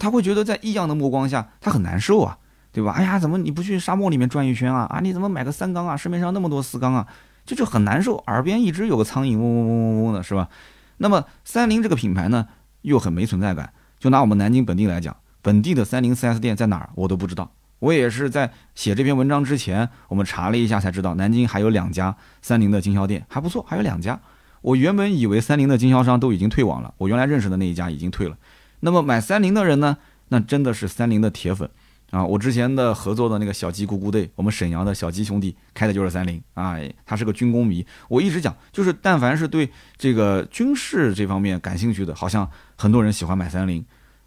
[0.00, 2.38] 他会觉得在异样的目光下，他很难受啊，
[2.76, 2.92] 对吧？
[2.92, 4.80] 哎呀，怎么你不去沙漠里面转一圈啊？
[4.90, 5.96] 啊，你怎么买个三缸啊？
[5.96, 7.06] 市面上那么多四缸啊，
[7.46, 10.50] 这就很难受，耳边一直有个苍蝇嗡嗡嗡嗡嗡的，是吧？
[10.98, 12.48] 那么三菱这个品牌呢，
[12.82, 13.72] 又很没存在感。
[13.98, 17.50] 就拿我们南京本地来讲，本地的三菱 4S 店在哪儿，我都不知道。
[17.78, 24.20] 我也是在写这篇文章之前，我们查了一下才知道，南京还有两家三菱的经销店，还不错，还有两家。
[24.60, 28.36] 我原本以为三菱的经销商都已经退网了，我原来认识的那一家已经退了。
[28.80, 29.96] 那么买三菱的人呢，
[30.28, 31.70] 那真的是三菱的铁粉。
[32.16, 37.84] 啊，我之前的合作的那个小鸡咕咕队，我们沈阳的小鸡兄弟开的就是三菱啊，他是个军工迷。
[38.08, 43.84] 我一直讲，就是但凡是对这个军事这方面感兴趣的，好像很多人喜欢买三菱。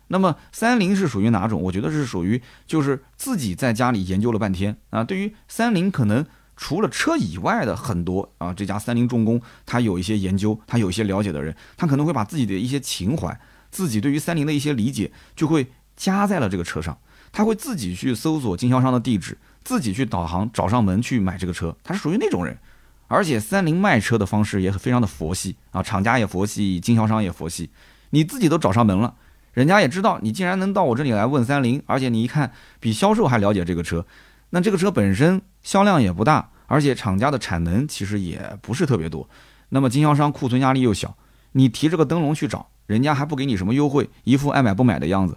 [0.10, 1.60] 那么三菱是属于哪种？
[1.63, 5.04] 我觉得是属于就是自己在家里研究了半天啊。
[5.04, 6.23] 对于三菱，可能
[6.56, 13.39] 除了车以外的很多啊，这家三菱重工他有一些研究，他有一些了解的人，他可能会把自己的一些情怀，
[13.71, 16.95] 自己对于三菱的一些理解，就会加在了这个车上。
[17.32, 22.58] 他会自己去搜索经销商的地址，自己去导航找上门去买这个车，他是属于那种人。
[23.08, 27.72] 而且三菱卖车的方式也非常的佛系啊，厂家也佛系，经销商也佛系。
[28.12, 29.15] 你自己都找上门了，
[29.52, 34.06] 人家也知道你竟然能到我这里来问三菱，而且你一看比销售还了解这个车，
[34.52, 39.28] 那这个车本身销量也不大，而且厂家的产能其实也不是特别多，
[39.70, 41.18] 那么经销商库存压力又小，
[41.54, 45.36] 你提这个灯笼去找人家还不给你什么优惠，一副爱买不买的样子。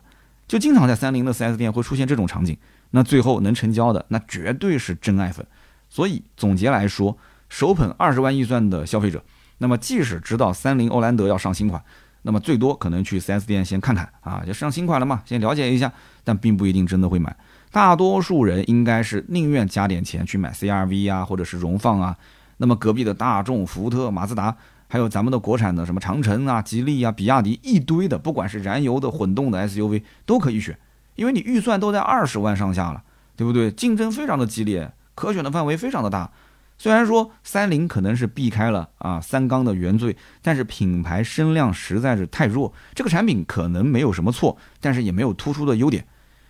[0.53, 2.55] 就经常在三菱的 4S 店会出现这种场景，
[2.91, 5.47] 那最后能成交的那绝对是真爱粉。
[5.89, 7.17] 所以总结来说，
[7.49, 9.25] 手捧二十万预算的消费者，
[9.57, 11.83] 那么即使知道三菱欧蓝德要上新款，
[12.21, 15.91] 那么最多可能去 4S 店先看看啊，就上新款了嘛，先了解一下，
[16.23, 17.35] 但并不一定真的会买。
[17.71, 22.15] 大多数人应该是宁愿加点钱去买 CRV 啊，或者是荣放啊。
[22.59, 24.55] 那么隔壁的大众、福特、马自达。
[24.93, 30.79] 还有咱们的国产的什么长城啊、吉利啊、比亚迪一堆的，不管是燃油的、混动的 SUV 都可以选，
[31.15, 33.03] 因为你预算都在二十万上下了，
[33.35, 33.71] 对不对？
[33.71, 36.31] 竞争非常的激烈，可选的范围非常的大。
[36.77, 46.07] 虽然说三菱可能是避开了啊三缸的原罪，但是品牌声量实在是太弱，这个产品可能没有什么错，但是也没有突出的优点。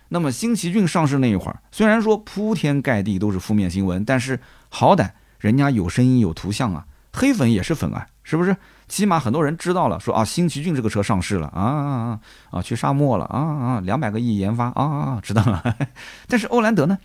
[0.09, 6.85] 那么新奇骏上市那一会儿，虽然说铺天盖地都是负面新闻，但是好歹人家有声音有图像啊。
[7.13, 8.55] 黑粉也是粉啊，是不是？
[8.89, 12.19] 起码很多人知道了，说啊，新奇骏这个车上市了啊啊
[12.51, 15.63] 啊，去沙漠了啊啊，两百个亿研发啊啊，知道了。
[16.27, 16.97] 但是欧蓝德呢？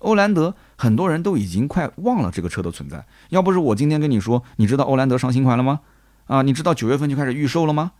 [0.00, 3.04] 欧蓝德很多人都已经快忘了这个车的存在。
[3.30, 5.80] 要不是我今天跟你说，你知道欧蓝德上新款了吗？
[6.26, 7.92] 啊，你知道九月份就开始预售了吗？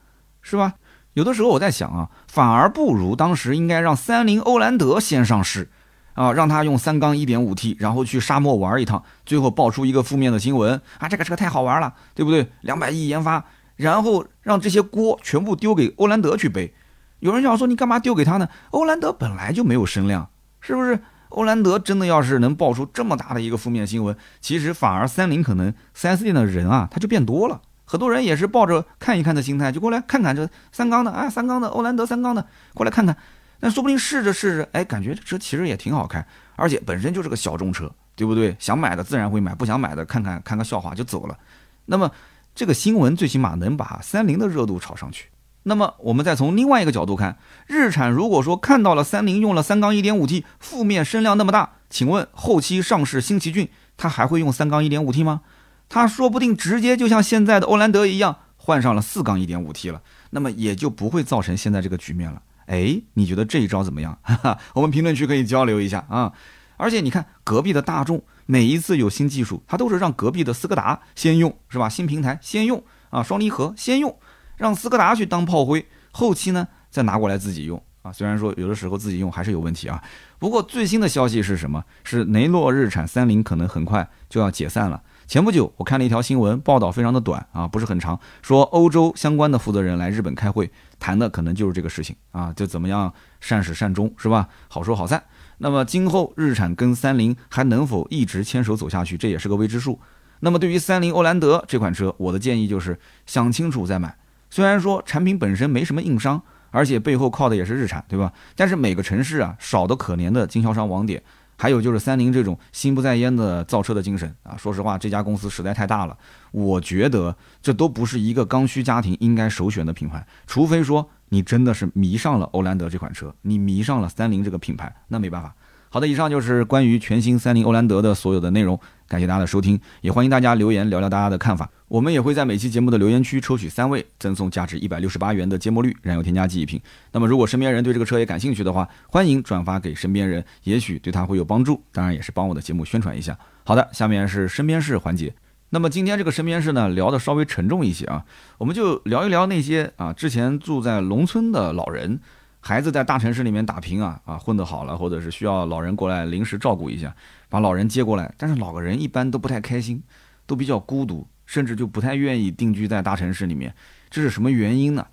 [0.42, 0.74] 是吧？
[1.14, 5.70] 有的时候我在想啊，反而不如当时应该让三菱欧蓝德先上市。
[6.14, 11.08] 啊，让他用三缸一点五 T，然后去沙漠玩一趟，最后爆出一个负面的新闻啊！
[11.08, 12.48] 这个车太好玩了，对不对？
[12.62, 13.44] 两百亿研发，
[13.76, 16.72] 然后让这些锅全部丢给欧蓝德去背。
[17.20, 18.48] 有人想说你干嘛丢给他呢？
[18.70, 20.28] 欧蓝德本来就没有声量，
[20.60, 21.00] 是不是？
[21.30, 27.60] 欧蓝德真的要是能爆出这么大的一个负面新闻，其实反而三菱可能 4S 店的人啊，他就变多了。
[27.84, 33.16] 很多人也是抱着看一看的心态，就过来看看这三缸的啊，三缸的欧蓝德三缸的，过来看看。
[33.64, 36.22] 那说不定试着试着，哎，感觉这车其实也挺好开，
[36.54, 38.54] 而且本身就是个小众车，对不对？
[38.58, 41.38] 想买的自然会买，不想买的看看看个笑话就走了。
[41.86, 42.10] 那么
[42.54, 45.30] 这个新闻最起码能把三菱的热度炒上去。
[45.62, 55.40] 那么我们再从另外一个角度看，日产如果说看到了三菱用了三缸 1.5T，负面声量那么大，请问后期上市新奇骏，它还会用三缸 1.5T 吗？
[55.88, 62.42] 它说不定直接就像现在的欧蓝德一样，换上了四缸 1.5T 了，那么也就不会造成现在这个局面了。
[62.66, 64.18] 哎，你觉得这一招怎么样？
[64.22, 66.32] 哈哈，我们评论区可以交流一下啊。
[66.76, 71.88] 而且你看隔壁的大众，每一次有新技术，它都是让隔壁的斯柯达先用，是吧？
[71.88, 74.18] 新平台先用啊，双离合先用。
[74.56, 78.12] 让斯柯达去当炮灰，后期呢再拿过来自己用啊。
[78.12, 80.02] 虽然说有的时候自己用还是有问题啊，
[80.38, 81.84] 不过最新的消息是什么？
[82.04, 85.02] 是雷诺、日产、三菱可能很快就要解散了。
[85.26, 94.48] 前不久我看了一条新闻，报道非常的短啊，不是很长，说欧洲相关的负责人来日本开会，谈的可能就是这个事情啊，就怎么样善始善终是吧？
[94.68, 95.22] 好说好散。
[95.58, 99.98] 那么今后日产跟三菱还能否一直牵手走下去，这也是个未知数。
[100.40, 104.16] 那么对于三菱欧蓝德这款车，我的建议就是想清楚再买。
[104.50, 108.32] 虽然说产品本身没什么硬伤，而且背后靠的也是日产，对吧？
[108.54, 111.22] 但是每个城市啊，少得可怜的经销商网点，
[111.56, 114.56] 还有就是三菱这种心不在焉的造车的精神啊。
[114.56, 116.16] 说实话，这家公司实在太大了，
[116.52, 120.26] 我觉得这都不是一个刚需家庭应该首选的品牌。
[120.46, 125.54] 除非说你真的是迷上了欧蓝德这款车，你迷上了三菱这个品牌，那没办法。
[125.88, 128.78] 好的，以上就是关于全新三菱欧蓝德的所有的内容。
[129.06, 131.70] 感谢大家的收听，也欢迎大家留言聊聊大家的看法。
[131.88, 136.80] 我们也会在每期节目的留言区抽取三位，赠送价值一百六十八元的芥末绿燃油添加剂一瓶。
[137.12, 141.82] 那么，如果身边人对这个车也感兴趣的话，欢迎转发给身边人，也许对他会有帮助。
[141.92, 143.38] 当然，也是帮我的节目宣传一下。
[143.64, 145.34] 好的，下面是身边事环节。
[145.70, 148.24] 那么今天这个身边事呢，聊的稍微沉重一些啊，
[148.58, 152.18] 我们就聊一聊那些啊之前住在农村的老人。
[152.66, 157.14] 孩子在大城市里面打拼啊啊，混得好了，或者是需要老人过来临时照顾一下，
[157.54, 158.34] 把老人接过来。
[158.36, 160.02] 但是老个人一般都不太开心，
[160.44, 163.72] 都比较孤独，甚至就不太愿意定居在大城市里面。
[164.10, 165.06] 这是什么原因呢？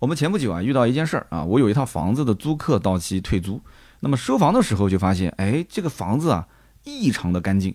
[0.00, 3.62] 我们前不久啊遇到一件事儿啊，我有一套房子的租客到期退租，
[4.00, 6.48] 那么收房的时候就发现，哎，这个房子啊
[6.82, 7.72] 异常的干净。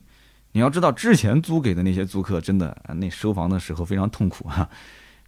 [0.51, 4.69] 你要知道，之前租给的那些租客真的那收房的时候非常痛苦哈。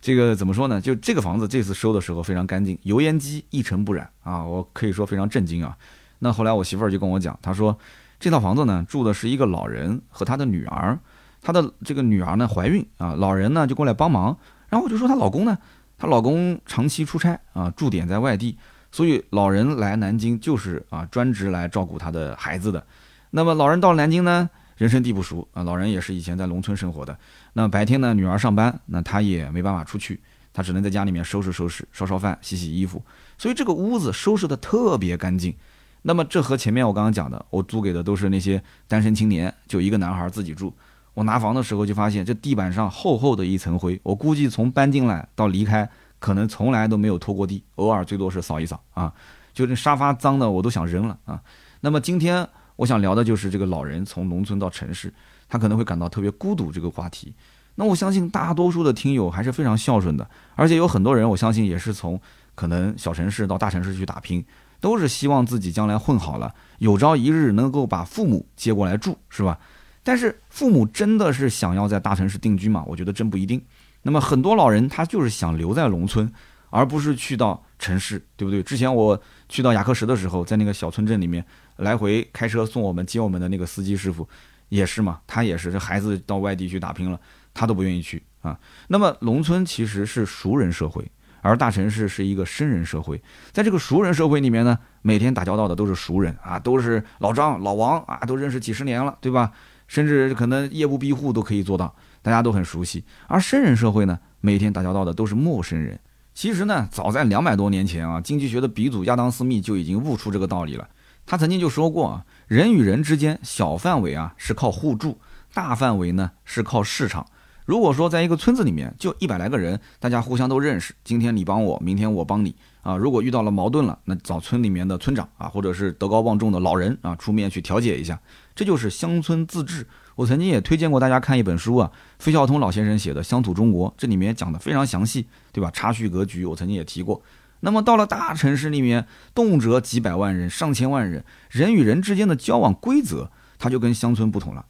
[0.02, 0.82] 这个怎么说呢？
[0.82, 4.44] 就这个房子这次收的时候非常干净，油烟机一尘不染啊！
[4.44, 5.78] 我可以说非常震惊啊。
[6.20, 7.78] 那后来我媳妇儿就跟我讲，她说
[8.22, 10.98] 这套房子呢住的是一个老人和他的女儿，
[11.42, 14.38] 她的这个女儿呢怀孕啊，老人呢就过来帮忙。
[14.70, 15.58] 然后我就说她老公呢，
[15.98, 18.56] 她老公长期出差啊，驻点在外地，
[18.92, 22.86] 所以老人来南京就是啊专职来照顾他的孩子的。
[23.32, 24.48] 那么老人到南京呢？
[24.78, 27.18] 人生地不熟啊，老人也是以前在农村生活的。
[27.54, 30.20] 那白天呢，女儿上班，那他也没办法出去，
[30.54, 33.04] 他只能在家里面收拾收拾、烧烧饭、洗洗衣服。
[33.38, 35.56] 所以这个屋子收拾的特别干净。
[36.02, 40.74] 那么这和前面我刚刚讲的，我租给的都是那些单身青年，就一个男孩自己住。
[41.14, 49.14] 我拿房的时候就发现，这地板上厚厚的一层灰，我估计从搬进来到离开，可能从来都没有拖过地，偶尔最多是扫一扫啊。
[49.54, 51.42] 就这沙发脏的我都想扔了啊。
[51.82, 52.48] 那么今天。
[52.78, 55.14] 我想聊的就是这个老人从农村到城市，
[55.48, 57.32] 他可能会感到特别孤独这个话题。
[57.76, 62.20] 那我相信大多数的听友还是非常孝顺的，而且有很多人，我相信也是从
[62.56, 64.44] 可能小城市到大城市去打拼，
[64.82, 69.58] 都是希望自己将来混好了，有朝一日能够把父母接过来住，是吧？
[70.04, 72.84] 但是父母真的是想要在大城市定居吗？
[72.86, 73.64] 我觉得真不一定。
[74.02, 76.30] 那么很多老人他就是想留在农村，
[76.70, 78.62] 而不是去到城市，对不对？
[78.62, 79.18] 之前我
[79.48, 81.46] 去到雅克什的时候，在那个小村镇里面。
[81.78, 84.28] 来回开车送我们接我们的那个司机师傅，
[84.70, 87.20] 也是嘛，他也是这孩子到外地去打拼了，
[87.56, 88.56] 他都不愿意去啊。
[88.88, 91.10] 那么农村其实是熟人社会，
[91.42, 93.22] 而大城市是一个生人社会。
[93.52, 99.52] 在这个熟人社会里面呢，每天打交道的都是熟人啊，都是老张、老王啊，都认识几十年了，对吧？
[99.88, 103.04] 甚至可能夜不闭户都可以做到，大家都很熟悉。
[103.28, 106.00] 而生人社会呢，每天打交道的都是陌生人。
[106.34, 110.88] 其实呢，早在两百多年前啊，经济学的鼻祖亚当·斯密就已经悟出这个道理了。
[111.26, 115.20] 他曾经就说过啊，人与人之间小范围啊是靠互助，
[115.54, 117.26] 大范围呢是靠市场。
[117.66, 122.98] 如果说在一个村子里面就一百来个人，大家互相都认识，今天你帮我，明天我帮你啊。
[122.98, 128.20] 如果遇到了矛盾了，那找村里面的村长啊，或者是德高望重的老人啊出面去调解一下，
[128.56, 129.86] 这就是乡村自治。
[130.16, 135.72] 我曾经也推荐过大家看一本书啊，费孝通老先生写的《乡土中国》，这里面讲的非常详细，对吧？
[135.72, 137.22] 差序格局，我曾经也提过。
[137.62, 139.06] 那么到了大城市里面，
[139.36, 144.66] 动辄几百万人、上千万人，人与人之间的交往规则，它就跟乡村不同了。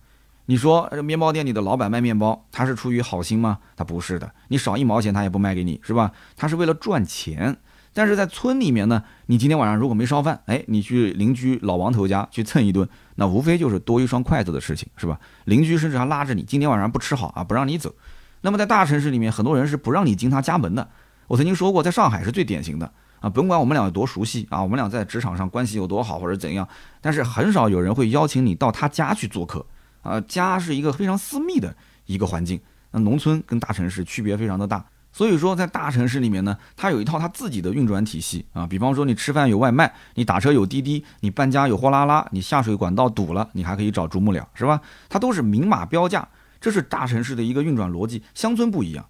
[0.51, 3.59] 你说这面包店里的老板卖面包，他是出于好心吗？
[3.77, 6.11] 他不是的，你少一毛钱他也不卖给你，是吧？
[6.35, 7.55] 他是为了赚钱。
[7.93, 12.85] 但是在村里面呢，你今天晚上如果没烧饭，哎，你去邻居老王头家去蹭一顿，
[13.15, 15.17] 那无非就是多一双筷子的事情，是吧？
[15.45, 17.95] 邻居甚至还拉着你，今天晚上不吃好啊，不让你走。
[18.41, 20.89] 那么在大城市里面，很多人是不让你进他家门的。
[21.27, 22.91] 我曾经说过，在上海是最典型的
[23.21, 26.67] 啊，甭管我们俩有多熟悉啊，我们俩在职场上关系有多好或者怎样，
[26.99, 29.65] 但是很少有人会邀请你到他家去做客。
[30.01, 31.75] 啊，家是一个非常私密的
[32.05, 32.59] 一个环境，
[32.91, 44.81] 那农村跟大城市区别非常的大，所以说在大城市里面呢，它有一套它自己的运转体系啊，比方说你吃饭有外卖，你打车有滴滴，你搬家有货拉拉，你下水管道堵了，你还可以找啄木鸟，是吧？
[45.09, 46.27] 它都是明码标价，
[46.59, 49.05] 这是大城市的一个运转逻辑，乡村不一样。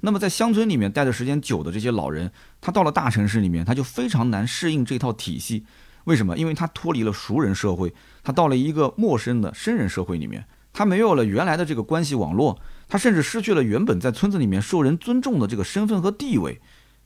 [0.00, 2.30] 那么在乡村里面待的时间久的这些老人，
[2.60, 5.64] 他到了大城市里面，他就非常难适应这套体系。
[6.06, 6.36] 为什么？
[6.36, 7.92] 因为他脱离了熟人社会，
[8.22, 16.60] 他到了一个陌生的生人社会里面，他没有了原来的这个关系网络，他甚至失去了原本在村子里面受人尊重的这个身份和地位，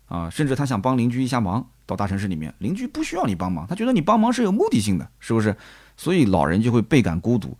[0.06, 5.56] 啊，甚至他想帮邻居一下忙，到大城市里面，邻居不需要你帮忙，他觉得你帮忙是有目的性的，是不是？
[5.96, 7.56] 所以老人就会倍感孤独。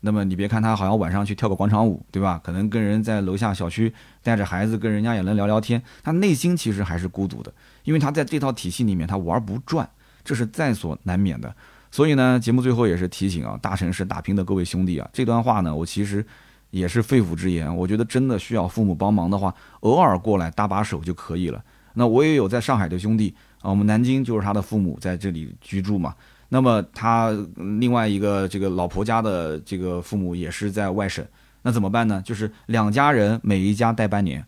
[0.00, 2.40] 那么你别看他好像晚上去跳个广场舞，对吧？
[2.44, 3.92] 可能跟人在楼下小区
[4.22, 9.90] 带着孩子，跟人家也能聊聊天，他内心其实还是孤独的，因为他在这套体系里面他玩不转。
[10.24, 11.54] 这是在所难免的，
[11.90, 16.24] 所以呢，节目最后也是提醒啊，大城市打拼的各位兄弟啊，这段话呢，我其实
[16.70, 17.74] 也是肺腑之言。
[17.76, 21.62] 我觉得真的需要父母帮忙的话，偶尔过来搭把手就可以了。
[21.92, 26.14] 那我也有在上海的兄弟啊，我们南京就是他的父母在这里居住嘛。
[26.48, 27.30] 那么他
[27.78, 31.24] 另外一个这个老婆家的这个父母也是在外省，
[31.62, 32.22] 那怎么办呢？
[32.24, 34.44] 就是两家人每一家待半年，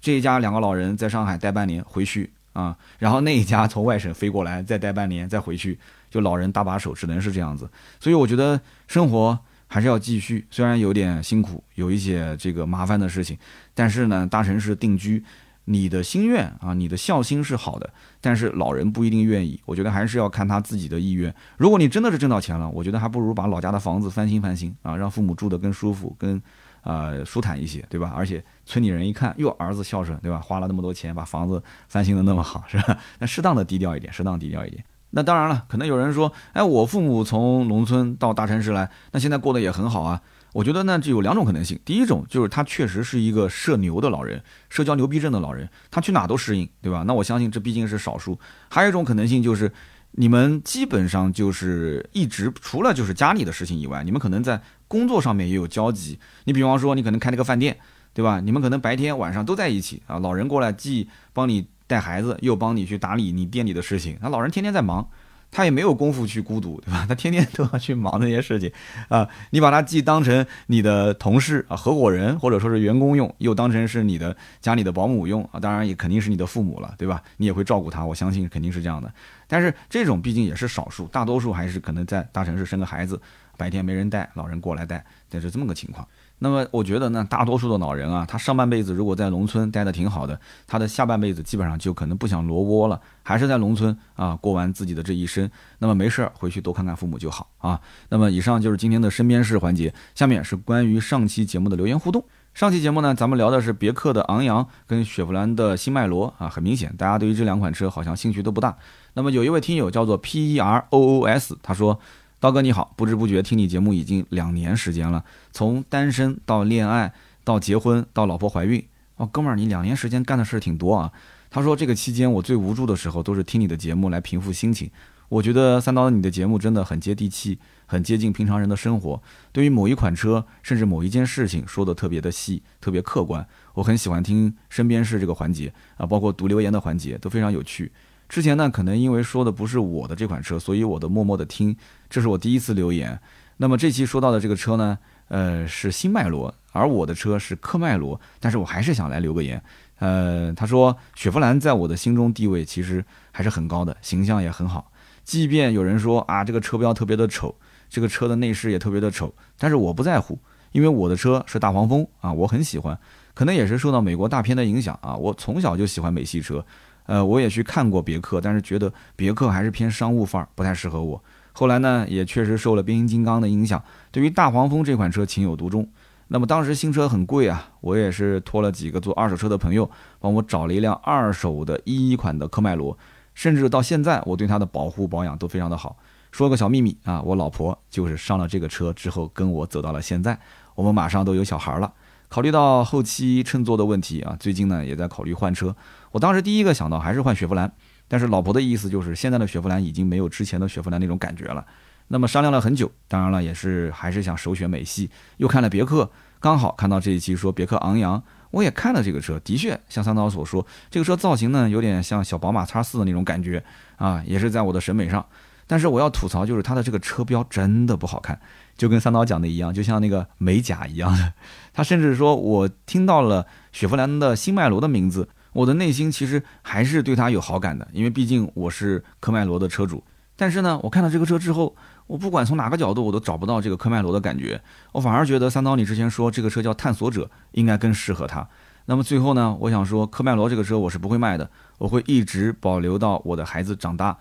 [0.00, 2.30] 这一家两个老人在上海待半年回去。
[2.52, 5.78] 啊，然后那一家从外省飞过来，再待半年，再回去，
[6.10, 7.70] 就老人搭把手，只能是这样子。
[8.00, 13.38] 所以我觉得生活还是要继续，虽然有点辛苦，有一些这个麻烦的事情，
[13.72, 15.24] 但是呢，大城市定居，
[15.66, 17.88] 你的心愿啊，你的孝心是好的，
[18.20, 19.60] 但是老人不一定愿意。
[19.64, 21.32] 我觉得还是要看他自己的意愿。
[21.56, 26.42] 如果你真的是挣到钱了，我觉得还不如把老家的房子翻新翻新啊，让父母住得更舒服，更。
[26.82, 28.12] 呃，舒坦一些，对吧？
[28.16, 30.38] 而且村里人一看，哟，儿子孝顺，对吧？
[30.38, 32.98] 花了那么多钱把房子翻新的那么好，是吧？
[33.18, 34.84] 那适当的低调一点，适当低调一点。
[35.10, 40.20] 那当然了，可能有人说，哎，我父母从农村到大城市来，那现在过得也很好啊。
[40.52, 41.78] 我觉得呢，就有两种可能性。
[41.84, 47.04] 第一种就是他确实是一个社牛的老人，社交牛逼症的老人，他去哪都适应，对吧？
[47.06, 48.38] 那我相信这毕竟是少数。
[48.68, 49.72] 还有一种可能性就是。
[50.14, 54.60] 你们基本上就是一直除了就是家里的事情以外，你们可能在
[54.90, 56.18] 工作上面也有交集。
[56.46, 57.78] 你比方说，你可能开了个饭店，
[58.12, 58.40] 对吧？
[58.40, 60.18] 你们可能白天晚上都在一起啊。
[60.18, 64.18] 老人过来既帮你带孩子，又帮你去打理你店里的事情。
[64.20, 65.08] 那老人天天在忙。
[65.52, 67.04] 他也没有功夫去孤独，对吧？
[67.10, 68.70] 他天天都要去忙那些事情，
[69.08, 77.20] 啊，你把他既当成你的同事啊、合伙人，或者说是员工用，又当成是你的家里的保姆用啊，当然也肯定是你的父母了，对吧？
[77.38, 79.12] 你也会照顾他，我相信肯定是这样的。
[79.48, 83.20] 但是这种毕竟也是少数，大多数还是可能在大城市生个孩子，
[83.60, 86.08] 白天没人带，老人过来带，这是这么个情况。
[86.38, 95.50] 那么我觉得呢，大多数的老人啊，他上半辈子如果在农村待的挺好的，他的下半辈子基本上就可能不想挪窝了，还是在农村啊过完自己的这一生。
[95.80, 97.78] 那么没事儿回去多看看父母就好啊。
[98.08, 102.24] 那么以上就是今天的身边事环节，下面是关于上期节目的留言互动。
[102.54, 108.74] 上期节目呢，咱们聊的是别克的昂扬跟雪佛兰的新迈罗啊，很明显大家对于这两款车好像兴趣都不大。
[109.12, 112.00] 那么有一位听友叫做 P E R O O S，他说。
[112.40, 115.22] 刀哥你好，不知不觉听你节目已经两年时间了，
[115.52, 117.12] 从单身到恋爱
[117.44, 118.82] 到结婚到老婆怀孕，
[119.16, 121.12] 哦，哥们儿，你两年时间干的事儿挺多啊。
[121.50, 124.90] 他说这个期间我最无助的时候都是听你的节目来平复心情。
[125.28, 129.22] 我觉得三刀你的节目真的很接地气，很接近平常人的生活。
[129.52, 133.46] 对于某一款车，甚至某一件事情说的特别的细，特别客观。
[133.74, 137.92] 我很喜欢听身边事这个环节啊，包括读留言的环节都非常有趣。
[138.30, 141.76] 之前呢，可能因为说的不是我的这款车，所以我都默默的听。
[142.08, 143.18] 这是我第一次留言。
[143.56, 148.20] 那么这期说到的这个车呢，呃，是新迈罗，而我的车是科迈罗。
[148.38, 149.60] 但是我还是想来留个言。
[149.98, 154.92] 呃，他说雪佛兰在我的心中地位其实还是很高的，形象也很好。
[155.24, 157.56] 即便有人说啊，这个车标特别的丑，
[157.88, 160.38] 这个车的内饰也特别的丑，但是我不在乎，
[160.70, 162.96] 因为我的车是大黄蜂啊，我很喜欢。
[163.34, 166.64] 可能也是受到美国大片的影响啊，我从小就喜欢美系车。
[167.10, 171.20] 呃，我也去看过别克，但是觉得别克还是偏商务范儿，不太适合我。
[171.50, 173.82] 后来呢，也确实受了变形金刚的影响，
[174.12, 175.88] 对于大黄蜂这款车情有独钟。
[176.28, 179.90] 那么当时新车很贵啊，我也是托了几个做二手车的朋友，
[180.20, 182.96] 帮我找了一辆二手的一一款的科迈罗，
[183.34, 185.96] 甚至到现在我对它的保护保养都非常的好。
[186.30, 190.38] 说个小秘密啊，我老婆就是上了这个车之后跟我走到了现在，
[190.76, 191.92] 我们马上都有小孩了。
[192.28, 195.74] 考虑到后期乘坐的问题啊，最近呢也在考虑换车。
[196.10, 197.72] 我当时第一个想到还是换雪佛兰。
[198.12, 201.64] 但是老婆的意思就是，现在的雪佛兰已经没有之前的雪佛兰那种感觉了。
[202.08, 205.08] 那么商量了很久，当然了，也是还是想首选美系。
[205.36, 213.62] 又看了别克，刚好看到这一期说别克昂扬，我也看了这个车，的确像三刀所说，这个车造型呢有点像小宝马叉四的那种感觉
[213.94, 215.24] 啊，也是在我的审美上。
[215.68, 218.40] 但是我要吐槽就是它的这个车标真的不好看，
[218.76, 221.32] 就跟三刀讲的一样，就像那个美甲一样的。
[221.72, 225.28] 他甚至说我听到了雪佛兰的新迈罗的名字。
[225.52, 230.02] 我的内心其实还是对它有好感的，因为毕竟我是科迈罗的车主。
[230.36, 231.76] 但是呢，我看到这个车之后，
[232.06, 234.58] 我不管从哪个角度，我都找不到这个科迈罗的感觉。
[234.92, 238.48] 我反而觉得三刀你之前说这个车叫探索者，应该更适合它。
[238.86, 244.16] 那么最后呢，我想说科迈罗这个车我是不会卖的，我会一直保留到我的孩子长大。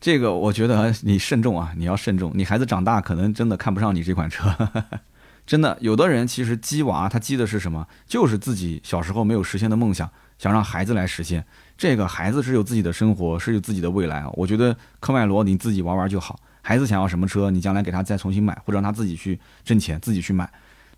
[0.00, 2.30] 这个我觉得你慎重啊，你要慎重。
[2.34, 4.54] 你孩子长大可能真的看不上你这款车。
[5.44, 7.86] 真的，有的人其实鸡娃他鸡的是什么？
[8.06, 10.08] 就是自己小时候没有实现的梦想。
[10.44, 11.42] 想让孩子来实现
[11.78, 14.28] 这个，孩子是有自己的生活，是有自己的未来啊！
[14.34, 20.46] 我觉得科迈罗你自己玩玩就好，孩子想要什么车，你将来给他再重新买，或者让他自己去挣钱，自己去买。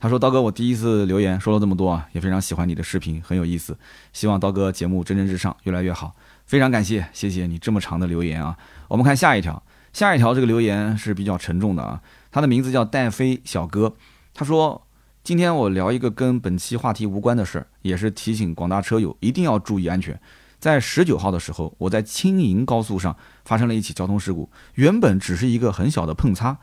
[0.00, 3.78] 他说：“刀哥，我第一次留言说了这么多啊，也非常喜欢你的视频，很有意思。
[4.12, 6.12] 希望刀哥节目蒸蒸日上，越来越好。
[6.46, 8.58] 非常感谢，谢谢你这么长的留言啊！
[8.88, 13.94] 我们看下一条，下一条这个留言是比较沉重的啊，他的名字叫戴飞小哥，
[14.34, 14.82] 他说。”
[15.26, 20.16] 今天我聊一个跟本期话题无关的事儿，也是提醒广大车友一定要注意安全。
[20.60, 26.56] 在十九号的时候，我在青银高速上发生了一起交通事故，原本只是一个很小的碰擦，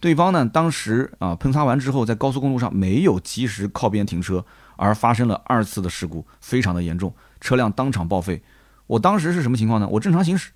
[0.00, 4.44] 对方呢当时啊碰擦完之后，在高速公路上没有及时靠边停车，
[4.76, 8.42] 而发生了二次的事故，非常的严重，车辆当场报废。
[8.86, 9.88] 我当时是什么情况呢？
[9.92, 10.50] 我正常行驶，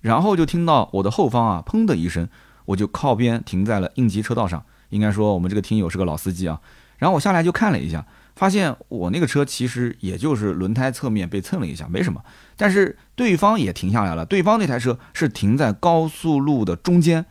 [0.00, 2.28] 然后就听到我的后方啊砰的一声，
[2.66, 4.64] 我就靠边停在了应急车道上。
[4.90, 6.60] 应该说我们这个听友是个老司机啊。
[7.00, 12.22] 然后我下来就看了一下，发现我那个车其实也就是轮胎侧面被蹭了一下，没什么。
[12.56, 17.24] 但是对方也停下来了，对方那台车是停在高速路的中间，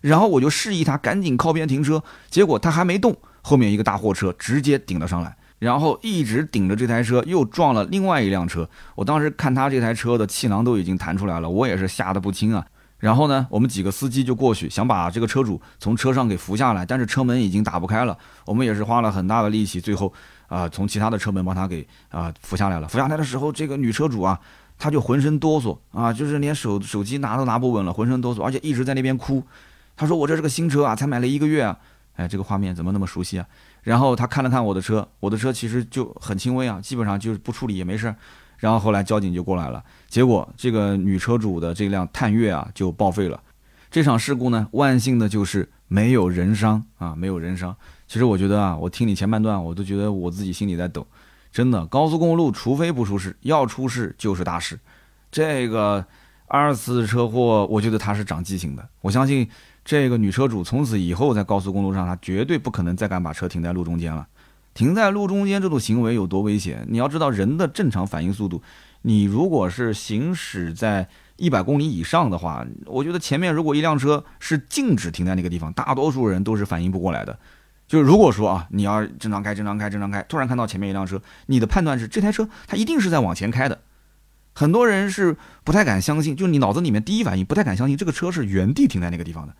[0.00, 8.70] 然后我就示意他赶紧靠边停车，结果他还没动，后面一个大货车直接顶了上来，然后一直顶着这台车又撞了另外一辆车。
[8.94, 12.64] 我当时看他这台车的气囊都已经弹出来了，我也是吓得不轻啊。
[12.98, 18.16] 然后呢，我们几个司机就过去，想把这个车主从车上给扶下来，但是车门已经打不开了。
[18.44, 20.12] 我们也是花了很大的力气，最后
[20.48, 22.88] 啊，从其他的车门帮他给啊扶下来了。
[22.88, 24.40] 扶下来的时候，这个女车主啊，
[24.78, 29.42] 她就浑身哆嗦啊，就是连手手机拿都拿不稳了，浑身哆嗦，而且一直在那边哭。
[29.94, 31.76] 她说：“我这是个新车啊，才买了一个月啊。”
[32.16, 33.46] 哎，这个画面怎么那么熟悉啊？
[33.82, 38.14] 然后她看了看我的车，我的车其实就很轻微啊，基本上就是不处理也没事。
[38.58, 43.40] 然后后来交警就过来了，结果这个女车主的这辆探岳啊就报废了。
[43.90, 47.74] 这场事故呢，万幸的就是没有人伤啊，没有人伤。
[48.08, 51.06] 其实我觉得啊，我听你前半段，我都觉得我自己心里在抖。
[51.52, 54.78] 真的，高速公路除非不出事，要出事就是大事。
[55.30, 56.04] 这个
[56.46, 58.86] 二次车祸，我觉得他是长记性的。
[59.00, 59.48] 我相信
[59.84, 64.26] 这个女车主从此以后在高速公路上，她绝对不可能再敢把车停在路中间了。
[64.76, 66.86] 停在路中间这种行为有多危险？
[66.90, 68.62] 你要知道，人的正常反应速度，
[69.02, 77.38] 你如果是行驶在一百公里以上的话，我觉得前面如果一辆车是静止停在那个地方，大多数人都是反应不过来的。
[77.88, 83.80] 就如果说啊，你要正常开、正常开、正常开，突然看到前面一辆车，你的判断是这台车它一定是在往前开的。
[84.52, 89.54] 很多人是不太敢相信，就你脑子里面第一反应不太敢相信这个车是原地停在那个地方的。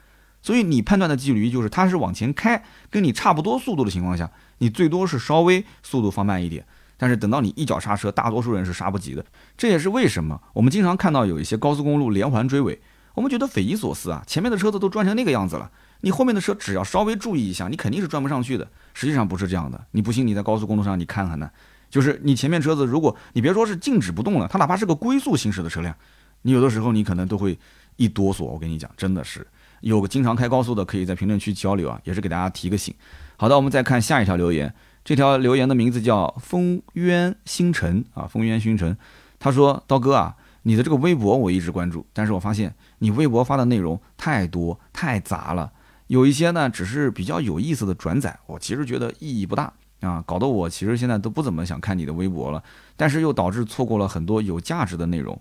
[0.47, 6.65] 所以你判断的几率就是它是往前开，跟你差不多速度的情况下，你最多是稍微速度放慢一点。
[6.97, 9.27] 但是等到你一脚刹车，大多数人是刹不及的。
[9.57, 12.81] 这也是为什么我们经常看到有一些高速公路连环追尾，
[13.15, 14.23] 我们觉得匪夷所思啊！
[14.25, 15.69] 前面的车子都转成那个样子了，
[16.03, 18.69] 你后面的车只要稍微注意一下，你肯定是转不上去的。
[18.95, 21.51] 实际上不是这样的，你不信你在高速公路上你看看呢，
[21.91, 25.93] 就是你前面车子，如果你别说是静止不动了，它哪怕是个龟速行驶的车辆，
[26.43, 27.59] 你有的时候你可能都会
[27.97, 28.45] 一哆嗦。
[28.45, 29.45] 我跟你讲，真的是。
[29.81, 32.95] 有个经常开高速的，可以在评论区交流啊，也是给大家提个醒。
[33.37, 34.75] 好的，我们再看下一条留言。
[35.05, 38.97] 这条留言的名字叫风渊星辰啊，风渊星辰。
[39.39, 45.71] 他说：“刀哥啊，你的这个微博我一直关注，但是我发现你微博发的内容太多太杂了，
[46.09, 52.61] 有一些呢只是比较有意思的转载，我其实觉得意义不大啊，搞得我其实现在都不怎么想看你的微博了，
[52.97, 55.39] 但是又导致错过了很多有价值的内容。”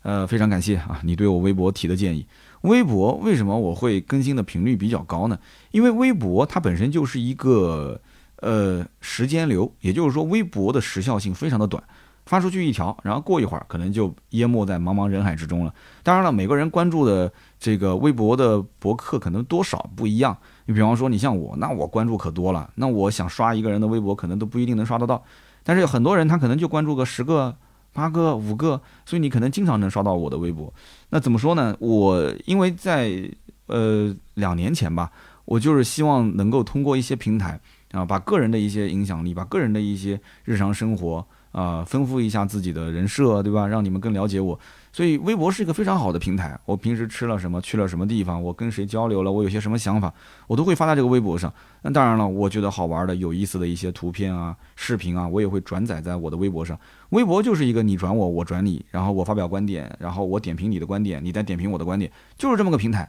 [0.00, 2.26] 呃，非常感谢啊，你对我微博提的建议。
[2.64, 5.38] 微博为什么我会更新的频率比较高呢？
[5.70, 8.00] 因为微博它本身就是一个
[8.36, 11.82] 呃时间流，也就是说微博的时效性非常的短，
[12.24, 15.74] 发出去一条，然后过一会儿可能就淹没在茫茫人海之中了。
[16.02, 20.34] 当然了，每个人关注的这个微博的博客可能多少不一样。
[20.64, 25.22] 你比方说你像我，那我关注可多了，那我想刷一个人的微博可能都不一定能刷得到。
[25.62, 27.54] 但是有很多人他可能就关注个十个。
[27.96, 30.74] 八个五个，所以你可能经常能刷到我的微博。
[31.14, 31.76] 那怎么说呢？
[31.78, 33.30] 我因为在
[33.66, 35.12] 呃两年前吧，
[35.44, 37.60] 我就是希望能够通过一些平台
[37.92, 43.68] 啊，把个人的一些影响力，把个人的一些日常生活啊，丰富一下自己的人设，对吧？
[43.68, 44.58] 让你们更了解我。
[44.92, 46.58] 所以微博是一个非常好的平台。
[46.64, 50.12] 我平时吃了什么，去了什么地方，我跟谁交流了，我有些什么想法，
[50.48, 51.52] 我都会发在这个微博上。
[51.82, 56.76] 那当然了，我觉得好玩的、有意思的一些图片啊、视频啊，我也会转载在我的微博上。
[57.10, 63.08] 微博就是一个你转我，我转你，然后我发表观点，然后我点评你的观点，你再点评我的观点，就是这么个平台，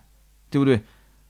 [0.52, 0.82] 对不对？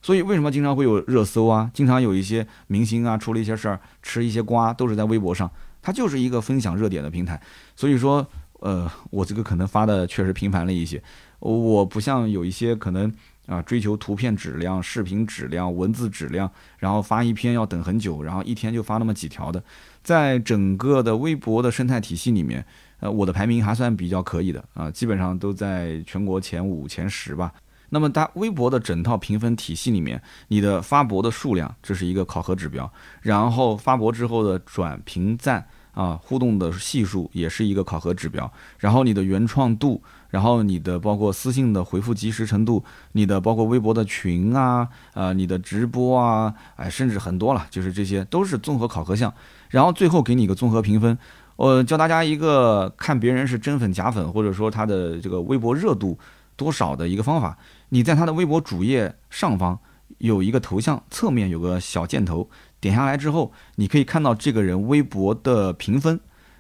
[0.01, 1.71] 所以为什么经常会有热搜啊？
[1.73, 5.49] 经常有一些明星啊出了一些事儿，吃一些瓜，都是在微博上。
[5.85, 7.39] 它就是一个分享热点的平台。
[7.75, 8.25] 所以说。
[8.61, 10.99] 呃，我这个可能发的确实频繁了一些，
[11.39, 13.13] 我不像有一些可能
[13.45, 19.61] 啊追求图片质量、视频质量、文字质量，然后发一篇要等很久，然后一天就发那么几条的，
[20.01, 22.65] 在整个的微博的生态体系里面，
[23.01, 27.53] 呃，我的排名还算比较可以的啊，基本上都在全国前五、前十吧。
[27.89, 35.67] 那么它微博的整套评分体系里面，你的发博的数量这是一个考核指标，然后发博之后的转评赞。
[35.95, 42.83] 啊，互动的系数也是一个考核指标，然后你的原创度，然后你的包括私信的回复及时程度，
[43.13, 49.33] 你的包括微博的群啊，呃，你的直播啊，哎，甚至很多了，就是这些都是综合考核项，
[49.69, 51.17] 然后最后给你一个综合评分。
[51.55, 56.19] 我教大家一个看别人是真粉假粉，或者说他的这个微博热度
[56.57, 57.57] 多少的一个方法，
[57.89, 59.79] 你在他的微博主页上方
[60.17, 62.49] 有一个头像，侧面有个小箭头。
[62.85, 66.19] 点下来之后，你可以看到这个人微博的评分，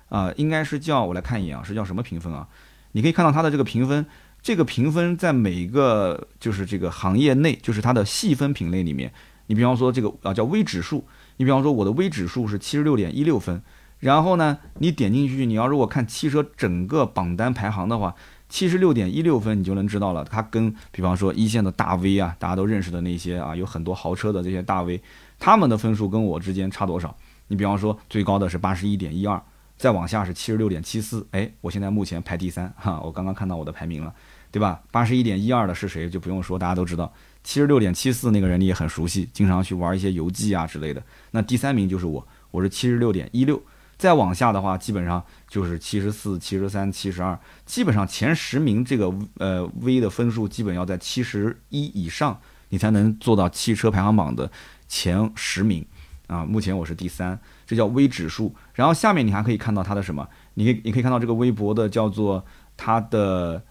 [0.09, 2.47] 啊，应该是叫我来看一眼啊，是叫什么评分啊？
[2.93, 4.03] 你可以看到他的这个评分，
[4.41, 9.13] 这个评分在每一个就是这个行业内，就是它的细分品类里面，
[9.45, 11.05] 你比方说这个啊叫微指数，
[11.37, 13.61] 你比方说我的微指数是七十六点一六分，
[13.99, 18.15] 然后呢，你点进去，你要如果看汽车整个榜单排行的话，
[18.49, 24.99] 七十六点一六分，你就能知道了，它跟比方说一线的大 V 啊，大家都认识的那些啊，有很多豪车的这些大 V。
[25.39, 27.15] 他们的分数跟我之间差多少？
[27.47, 29.41] 你比方说最高的是八十一点一二，
[29.77, 31.25] 再往下是七十六点七四。
[31.31, 34.13] 哎，我现在目前排第三哈，我刚刚看到我的排名了，
[34.51, 34.81] 对吧？
[34.91, 36.09] 八十一点一二的是谁？
[36.09, 37.11] 就不用说，大家都知道。
[37.43, 41.03] 七十六点七四那个人你也很熟悉，经常去玩一些游记啊之类的。
[41.29, 43.61] 那第三名就是我，我是七十六点一六。
[43.97, 52.37] 再往下的话，基本上就是七十四、七十三、七十二，基本上前十名这个呃 V 的分数基本要在七十一以上，
[52.69, 54.51] 你才能做到汽车排行榜的。
[54.87, 55.85] 前十名，
[56.27, 58.53] 啊，目前我是第三，这叫微指数。
[58.73, 60.27] 然后下面你还可以看到它的什么？
[60.53, 62.45] 你可以你可以看到这个微博的叫做
[62.77, 63.63] 它的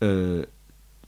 [0.00, 0.44] 呃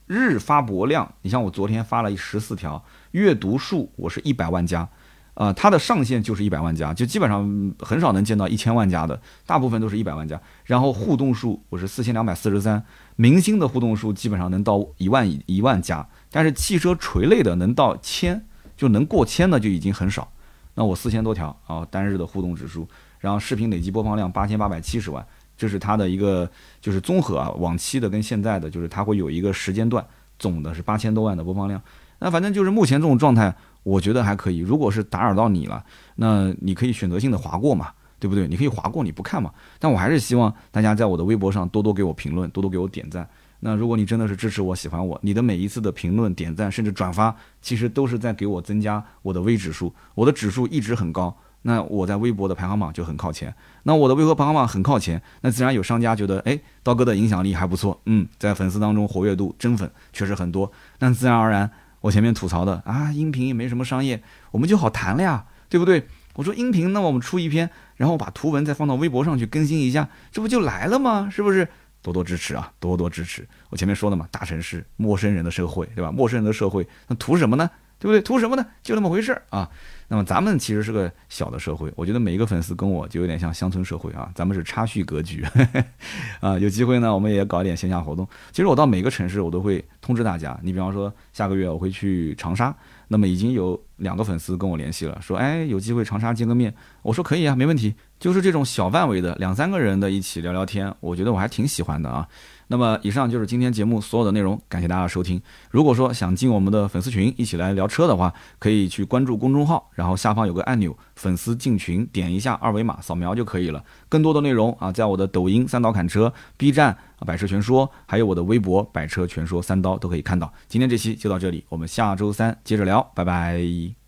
[0.07, 1.14] 日发博量。
[1.22, 4.89] 你像我昨天发了十四条，阅读数我是一百万加，
[5.35, 10.41] 啊，它的上限就是一百万加，就基本上很少能见到一千万加的，大部分都是一百万加。
[10.64, 12.85] 然后互动数我是四千两百四十三，
[13.16, 18.47] 明星的互动数基本上能到一万一万加，但是汽车垂类的能到千。
[18.77, 20.29] 就能过千的就已经很少，
[20.74, 22.87] 那我四千多条啊，单日的互动指数，
[23.18, 26.49] 然后视频累计播放量八千八百七十万，这是它的一个
[26.81, 30.05] 就是综合啊，往期的跟现在的，就是它会有一个时间段，
[30.39, 31.81] 总的是八千多万的播放量。
[32.18, 34.59] 那反正就是目前这种状态，我觉得还可以。
[34.59, 38.49] 如果是打扰到你了，那你可以选择性的划过嘛，对不对？
[38.49, 39.53] 你可以划过，你不看嘛。
[39.79, 43.29] 但我还是希望大家在我的微博上多多给我评论，多多给我点赞。
[43.61, 49.93] 那如果你真的是支持我、喜欢我，你的每一次的评论、点赞，甚至转发，其实都是在给我增加我的微指数。
[50.15, 53.55] 我的指数一直很高，那我在微博的排行榜就很靠前。
[53.85, 60.71] 那我的微博排行榜很靠前，那自然有商家觉得，哎，刀哥的影响力还不错，嗯，在粉丝当中活跃度、真粉确实很多。
[60.99, 61.71] 那自然而然，
[62.03, 66.07] 我前面吐槽的啊，音频也没什么商业，我们就好谈了呀，对不对？
[66.35, 71.31] 我说音频，那我们出一篇，然后把图文再放到微博上去更新一下，这不就来了吗？
[71.33, 71.67] 是不是？
[72.07, 73.45] 多多支持啊，多多支持！
[73.69, 76.13] 我前面说了嘛，大城市陌生人的社会，对吧？
[76.13, 77.69] 陌生人的社会，那图什么呢？
[77.99, 78.21] 对不对？
[78.21, 78.65] 图什么呢？
[78.81, 79.69] 就那么回事儿啊。
[80.07, 85.45] 那么咱们其实是个小的社会，我觉得每一个粉丝跟我就有点像乡村社会啊，咱们是差序格局
[86.39, 86.57] 啊。
[86.61, 88.25] 有机会呢，我们也搞一点线下活动。
[88.53, 90.57] 其实我到每个城市，我都会通知大家。
[90.63, 92.73] 你比方说下个月我会去长沙，
[93.09, 96.73] 那么已经有两个粉丝跟我联系了，说哎有机会长沙见个面。
[97.03, 97.93] 我说可以啊，没问题。
[98.19, 102.27] 就是这种小范围的两三个人的一起聊聊天，我觉得我还挺喜欢的啊。
[102.69, 105.41] 那么以上就是今天节目所有的内容，感谢大家收听。
[105.71, 113.85] 如果说想进我们的粉丝群一起来聊车的话，可以去关注公众号，然后下方有个按钮，粉丝进群，点一下二维码扫描就可以了。
[114.09, 120.53] 更多的内容啊，在我的抖音三刀砍车、B 站百车全说，还有我的微博百车全说三刀都可以看到。
[120.67, 124.06] 今天这期就到这里，我们下周三接着聊，拜拜。